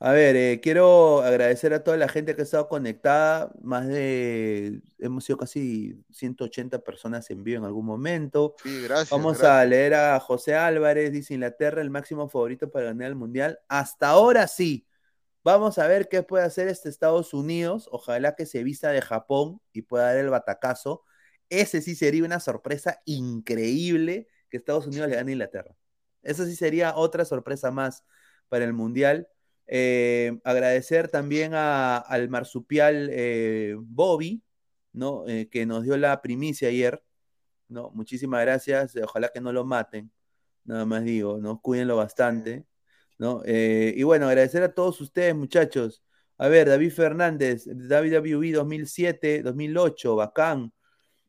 [0.04, 3.52] A ver, eh, quiero agradecer a toda la gente que ha estado conectada.
[3.62, 8.56] Más de, hemos sido casi 180 personas en vivo en algún momento.
[8.64, 9.10] Sí, gracias.
[9.10, 9.62] Vamos gracias.
[9.62, 13.60] a leer a José Álvarez, dice Inglaterra, el máximo favorito para ganar el Mundial.
[13.68, 14.88] Hasta ahora sí.
[15.44, 17.88] Vamos a ver qué puede hacer este Estados Unidos.
[17.92, 21.04] Ojalá que se vista de Japón y pueda dar el batacazo.
[21.48, 25.76] Ese sí sería una sorpresa increíble que Estados Unidos le gane a Inglaterra.
[26.24, 28.04] Eso sí sería otra sorpresa más
[28.48, 29.28] para el Mundial.
[29.66, 34.42] Eh, agradecer también a- al marsupial eh, Bobby,
[34.92, 35.24] ¿no?
[35.26, 37.02] Eh, que nos dio la primicia ayer.
[37.68, 37.90] ¿no?
[37.94, 38.94] Muchísimas gracias.
[39.02, 40.10] Ojalá que no lo maten.
[40.64, 41.60] Nada más digo, ¿no?
[41.60, 42.66] Cuídenlo bastante.
[43.18, 43.40] ¿no?
[43.46, 46.02] Y bueno, agradecer a todos ustedes, muchachos.
[46.38, 50.60] A ver, David Fernández, WWE 2007, 2008, bacán.
[50.64, 50.72] No,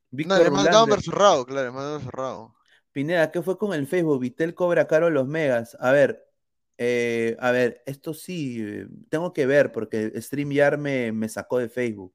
[0.10, 0.96] Víctor SmackDown Rulander.
[0.96, 2.54] versus Raw, claro, versus Raw.
[2.92, 4.20] Pineda, ¿qué fue con el Facebook?
[4.20, 5.78] Vitel cobra caro los megas.
[5.80, 6.26] A ver,
[6.78, 11.69] eh, a ver, esto sí, eh, tengo que ver porque StreamYard me, me sacó de
[11.69, 12.13] Facebook.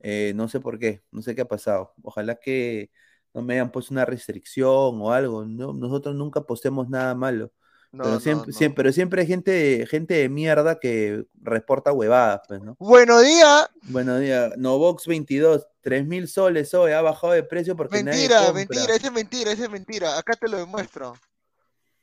[0.00, 1.94] Eh, no sé por qué, no sé qué ha pasado.
[2.02, 2.90] Ojalá que
[3.34, 5.44] no me hayan puesto una restricción o algo.
[5.44, 5.72] ¿no?
[5.72, 7.52] Nosotros nunca postemos nada malo.
[7.90, 8.52] No, pero, siempre, no.
[8.52, 12.76] siempre, pero siempre hay gente, gente de mierda que reporta huevadas, pues, ¿no?
[12.78, 13.70] Buenos días.
[13.84, 14.52] Buenos días.
[14.58, 18.54] Novox 22, 3 mil soles hoy, ha bajado de precio porque nadie Mentira, compra.
[18.54, 20.18] mentira, esa es mentira, esa es mentira.
[20.18, 21.14] Acá te lo demuestro.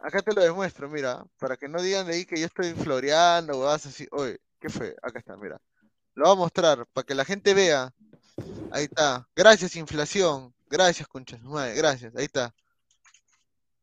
[0.06, 1.26] Acá te lo demuestro, mira.
[1.40, 4.08] Para que no digan de ahí que yo estoy floreando o vas así.
[4.12, 4.96] Oye, ¿qué fue?
[5.02, 5.60] Acá está, mira.
[6.14, 7.92] Lo voy a mostrar para que la gente vea.
[8.72, 9.28] Ahí está.
[9.36, 10.54] Gracias, inflación.
[10.70, 11.42] Gracias, conchas.
[11.42, 12.16] Madre, gracias.
[12.16, 12.54] Ahí está.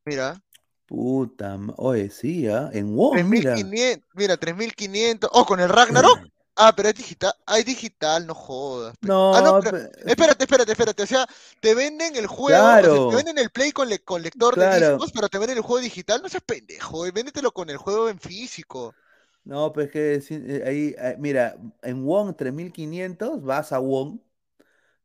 [0.05, 0.41] Mira.
[0.87, 2.70] Puta, oye, sí, ¿ah?
[2.73, 3.55] En WoW, mira.
[3.55, 4.09] 3500.
[4.14, 5.29] Mira, 3500.
[5.33, 6.20] Oh, con el Ragnarok.
[6.57, 7.32] Ah, pero es digital.
[7.46, 8.94] Ah, es digital, no jodas.
[9.03, 11.03] No, Ah, no, pero- pe- Espérate, espérate, espérate.
[11.03, 11.26] O sea,
[11.61, 13.09] te venden el juego, o sea, Claro.
[13.09, 14.98] te venden el Play con, le- con lector de Claro.
[14.98, 16.20] discos, pero te venden el juego digital.
[16.22, 18.94] No seas pendejo, eh, véndetelo con el juego en físico.
[19.44, 24.22] no, pues que eh, ahí, eh, mira, en WON 3500, vas a WON,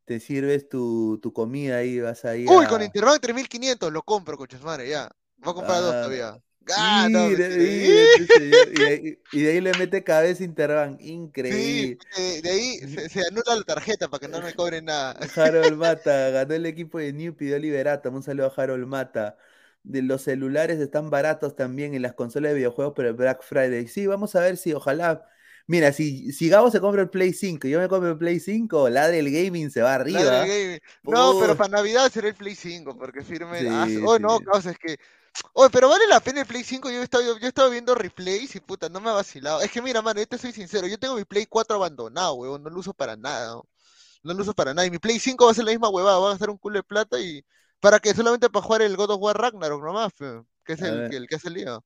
[0.06, 2.70] te sirves tu, tu comida ahí, vas ahí Uy, a...
[2.70, 5.10] con Interbank 3500, lo compro, coches madre, ya.
[5.38, 6.42] Voy a comprar dos Ah, todavía.
[6.68, 11.98] Mire, mire, y, de ahí, le mete cabeza Interbank, increíble.
[12.16, 15.18] de ahí se, se anula la tarjeta para que no me cobren nada.
[15.36, 19.38] Harold Mata, ganó el equipo de New, pidió Liberato, un saludo a Harold Mata.
[19.84, 23.88] de los celulares están baratos también en las consolas de videojuegos, pero el Black Friday.
[23.88, 25.26] Sí, vamos a ver si ojalá.
[25.68, 28.40] Mira, si, si Gabo se compra el Play 5 y yo me compro el Play
[28.40, 30.46] 5, Ladre el Gaming se va arriba.
[31.04, 33.68] No, pero para Navidad será el Play 5, porque firme.
[34.06, 34.98] oh, no, causa, es que.
[35.54, 36.90] Oye, pero vale la pena el Play 5.
[36.90, 39.62] Yo he estado, yo he viendo replays y puta, no me ha vacilado.
[39.62, 40.88] Es que mira, mano, yo te soy sincero.
[40.88, 42.64] Yo tengo mi Play 4 abandonado, weón.
[42.64, 43.48] No lo uso para nada.
[43.48, 43.68] ¿no?
[44.24, 44.88] no lo uso para nada.
[44.88, 46.20] Y mi Play 5 va a ser la misma huevada.
[46.20, 47.44] Va a gastar un culo de plata y
[47.80, 50.14] para que solamente para jugar el God of War Ragnarok nomás,
[50.64, 51.84] que es el, el, que ha salido.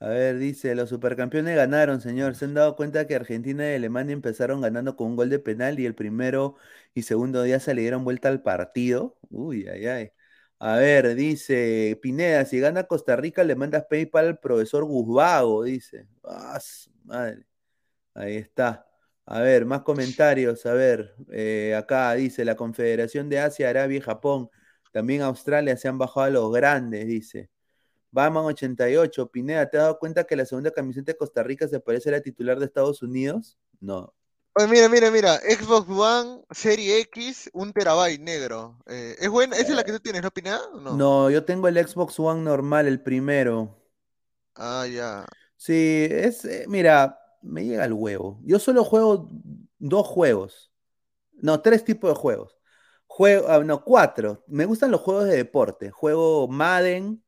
[0.00, 2.36] A ver, dice, los supercampeones ganaron, señor.
[2.36, 5.80] Se han dado cuenta que Argentina y Alemania empezaron ganando con un gol de penal
[5.80, 6.54] y el primero
[6.94, 9.18] y segundo día se le dieron vuelta al partido.
[9.30, 10.10] Uy, ay, ay.
[10.60, 16.06] A ver, dice Pineda, si gana Costa Rica le mandas PayPal al profesor Guzbago, dice.
[16.24, 16.60] Ah,
[17.04, 17.44] madre.
[18.14, 18.86] Ahí está.
[19.26, 20.66] A ver, más comentarios.
[20.66, 24.50] A ver, eh, acá dice la Confederación de Asia, Arabia y Japón
[24.92, 27.50] también Australia se han bajado a los grandes, dice.
[28.10, 31.80] Batman 88, Pineda, ¿te has dado cuenta que la segunda camiseta de Costa Rica se
[31.80, 33.58] parece a la titular de Estados Unidos?
[33.80, 34.14] No.
[34.54, 38.78] Oye, mira, mira, mira, Xbox One Serie X, un terabyte negro.
[38.86, 39.56] Eh, ¿Es buena?
[39.56, 40.60] ¿Esa es la que tú tienes, no, Pineda?
[40.80, 40.96] No?
[40.96, 43.76] no, yo tengo el Xbox One normal, el primero.
[44.56, 45.26] Ah, ya.
[45.56, 48.40] Sí, es, eh, mira, me llega el huevo.
[48.42, 49.28] Yo solo juego
[49.78, 50.72] dos juegos.
[51.34, 52.56] No, tres tipos de juegos.
[53.06, 54.44] Juego, ah, no, cuatro.
[54.48, 55.90] Me gustan los juegos de deporte.
[55.90, 57.22] Juego Madden,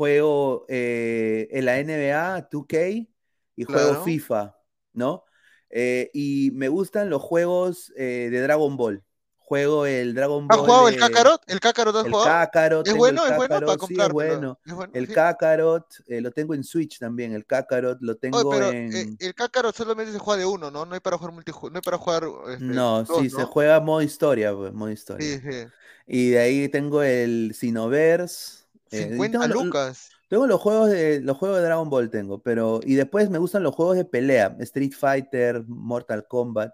[0.00, 3.06] juego eh, en la NBA 2K
[3.54, 4.56] y juego FIFA,
[4.94, 5.26] ¿no?
[5.68, 9.04] Eh, y me gustan los juegos eh, de Dragon Ball
[9.50, 10.60] juego el Dragon Ball.
[10.60, 11.42] ¿Has jugado el Kakarot?
[11.48, 12.30] ¿El Kakarot has el jugado?
[12.30, 14.60] Kakarot, es bueno, es bueno para comprarlo.
[14.64, 14.92] es bueno.
[14.94, 17.32] el Kakarot eh, lo tengo en Switch también.
[17.32, 18.94] El Kakarot lo tengo pero, en.
[18.94, 20.86] Eh, el Kakarot solamente se juega de uno, ¿no?
[20.86, 21.72] No hay para jugar multijugador.
[21.72, 22.52] No hay para jugar.
[22.52, 25.26] Este, no, sí, se juega modo historia, pues, modo historia.
[25.26, 25.66] Sí, sí.
[26.06, 28.59] Y de ahí tengo el Sinoverse.
[28.90, 30.10] 50 eh, lucas.
[30.28, 33.62] Tengo los juegos de los juegos de Dragon Ball tengo, pero y después me gustan
[33.62, 36.72] los juegos de pelea, Street Fighter, Mortal Kombat.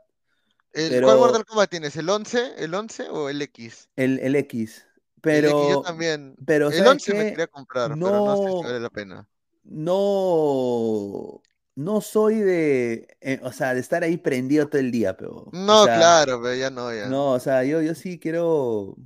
[0.73, 1.97] ¿Cuál Mortal Kombat tienes?
[1.97, 2.55] ¿El 11?
[2.59, 3.89] ¿El 11 o el X?
[3.97, 4.85] El, el X.
[5.23, 6.37] Pero, yo también.
[6.45, 9.29] Pero, el 11 me quería comprar, no, pero no sé si vale la pena.
[9.65, 11.43] No,
[11.75, 15.49] no soy de, eh, o sea, de estar ahí prendido todo el día, pero.
[15.53, 17.07] No, claro, pero ya no, ya.
[17.07, 18.97] No, o sea, yo, yo sí quiero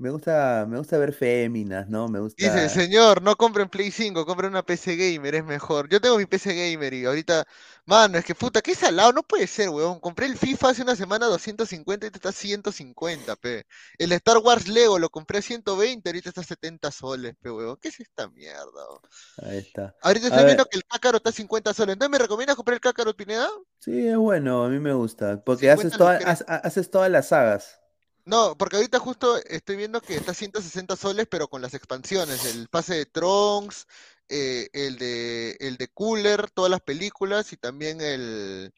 [0.00, 2.08] me gusta, me gusta ver féminas, ¿no?
[2.08, 2.42] Me gusta.
[2.42, 5.90] Dice, señor, no compren Play 5, compren una PC Gamer, es mejor.
[5.90, 7.44] Yo tengo mi PC Gamer y ahorita,
[7.84, 10.00] mano, es que puta, qué salado, no puede ser, weón.
[10.00, 13.66] Compré el FIFA hace una semana 250 y te está 150, pe.
[13.98, 17.76] El Star Wars Lego lo compré a 120, ahorita está 70 soles, pe, weón.
[17.76, 18.82] ¿Qué es esta mierda?
[19.42, 19.94] Ahí está.
[20.00, 21.92] Ahorita estoy viendo que el Cácaro está a 50 soles.
[21.92, 23.50] ¿Entonces me recomiendas comprar el Cácaro Pineda?
[23.80, 25.42] Sí, es bueno, a mí me gusta.
[25.44, 25.92] Porque haces,
[26.46, 27.79] haces todas las sagas.
[28.30, 32.68] No, porque ahorita justo estoy viendo que está 160 soles, pero con las expansiones, el
[32.68, 33.88] pase de Trunks,
[34.28, 38.72] eh, el de el de Cooler, todas las películas y también el,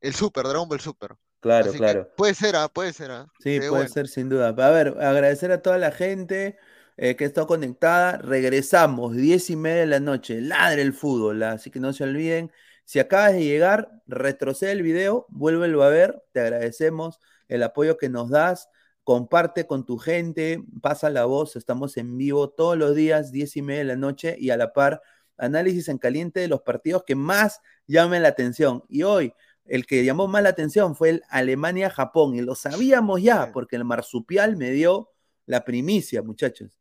[0.00, 1.14] el Super, Dragon Ball Super.
[1.38, 2.10] Claro, claro.
[2.16, 2.68] Puede ser, ¿ah?
[2.68, 3.12] puede ser.
[3.12, 3.28] ¿ah?
[3.38, 4.48] Sí, puede ser sin duda.
[4.48, 6.58] A ver, agradecer a toda la gente
[6.96, 8.18] eh, que está conectada.
[8.18, 10.40] Regresamos, diez y media de la noche.
[10.40, 11.52] Ladre el fútbol, ¿ah?
[11.52, 12.50] así que no se olviden.
[12.84, 16.20] Si acabas de llegar, retrocede el video, vuélvelo a ver.
[16.32, 18.68] Te agradecemos el apoyo que nos das
[19.08, 23.62] comparte con tu gente, pasa la voz, estamos en vivo todos los días, diez y
[23.62, 25.00] media de la noche, y a la par,
[25.38, 28.84] análisis en caliente de los partidos que más llamen la atención.
[28.86, 29.32] Y hoy,
[29.64, 33.84] el que llamó más la atención fue el Alemania-Japón, y lo sabíamos ya, porque el
[33.86, 35.08] marsupial me dio
[35.46, 36.78] la primicia, muchachos.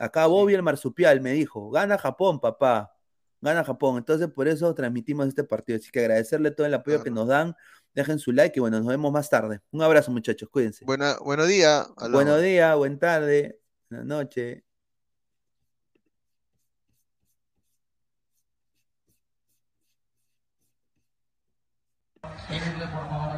[0.00, 2.92] Acá Bobby el marsupial me dijo, gana Japón, papá,
[3.40, 3.98] gana Japón.
[3.98, 5.78] Entonces, por eso transmitimos este partido.
[5.78, 7.54] Así que agradecerle todo el apoyo que nos dan
[7.94, 9.60] Dejen su like y bueno, nos vemos más tarde.
[9.72, 10.84] Un abrazo, muchachos, cuídense.
[10.84, 11.88] Buena, buenos días.
[12.10, 13.60] Buenos días, buen tarde,
[13.90, 14.62] buenas noches.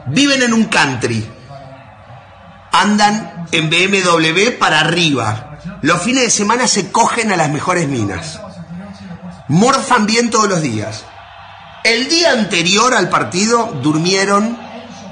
[0.08, 1.26] Viven en un country.
[2.72, 5.58] Andan en BMW para arriba.
[5.82, 8.40] Los fines de semana se cogen a las mejores minas.
[9.48, 11.04] Morfan bien todos los días.
[11.82, 14.58] El día anterior al partido durmieron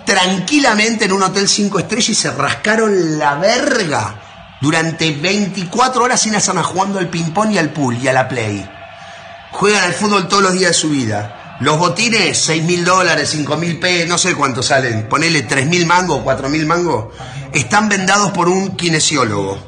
[0.05, 4.15] tranquilamente en un hotel 5 estrellas y se rascaron la verga
[4.61, 8.69] durante 24 horas sin hacer jugando al ping-pong y al pool y a la play.
[9.53, 11.57] Juegan al fútbol todos los días de su vida.
[11.61, 15.87] Los botines, 6 mil dólares, 5 mil p, no sé cuánto salen, ponele 3 mil
[15.87, 17.15] mangos, 4 mil mangos,
[17.53, 19.59] están vendados por un kinesiólogo.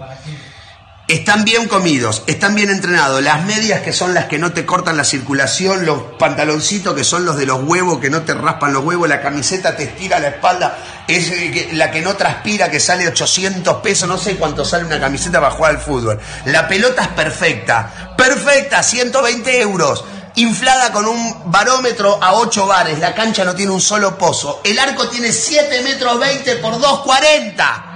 [1.11, 4.97] Están bien comidos, están bien entrenados, las medias que son las que no te cortan
[4.97, 8.85] la circulación, los pantaloncitos que son los de los huevos que no te raspan los
[8.85, 13.09] huevos, la camiseta te estira la espalda, es eh, la que no transpira que sale
[13.09, 16.21] 800 pesos, no sé cuánto sale una camiseta para jugar al fútbol.
[16.45, 20.05] La pelota es perfecta, perfecta, 120 euros.
[20.37, 24.79] Inflada con un barómetro a 8 bares, la cancha no tiene un solo pozo, el
[24.79, 27.90] arco tiene 7 metros 20 por 240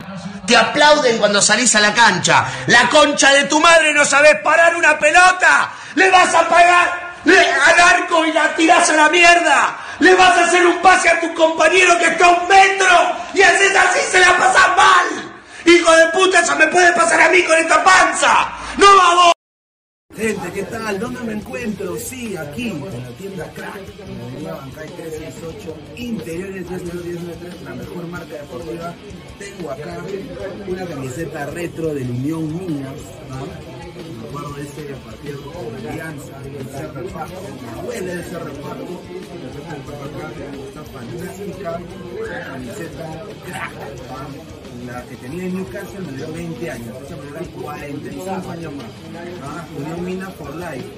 [0.46, 2.46] te aplauden cuando salís a la cancha.
[2.66, 5.72] La concha de tu madre no sabes parar una pelota.
[5.94, 9.76] Le vas a pagar al arco y la tirás a la mierda.
[10.00, 13.42] Le vas a hacer un pase a tu compañero que está a un metro y
[13.42, 15.32] haces así se la pasas mal.
[15.66, 18.52] Hijo de puta, eso me puede pasar a mí con esta panza.
[18.76, 19.34] No vamos.
[20.14, 20.98] Gente, ¿qué tal?
[21.00, 21.96] ¿Dónde me encuentro?
[21.96, 28.34] Sí, aquí, en la tienda Crack, en la Bancay 368, interiores 10193, la mejor marca
[28.34, 28.94] deportiva.
[29.44, 30.02] Tengo acá
[30.66, 32.94] una camiseta retro del Unión Minas,
[33.28, 33.44] ¿no?
[33.44, 39.02] Me acuerdo de ese partido con Alianza, el Cerro Paco, me abuela del Cerro Paco,
[40.66, 41.80] está fantástica,
[42.46, 43.72] camiseta Crack,
[44.86, 49.66] la que tenía en Newcastle me dio 20 años, esa me dio 45 años más.
[49.76, 50.88] Unión Mina for Life.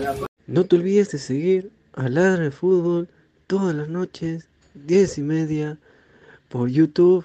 [0.00, 3.08] La No te olvides de seguir a Ladra de Fútbol
[3.46, 5.78] todas las noches, 10 y media,
[6.48, 7.24] por YouTube,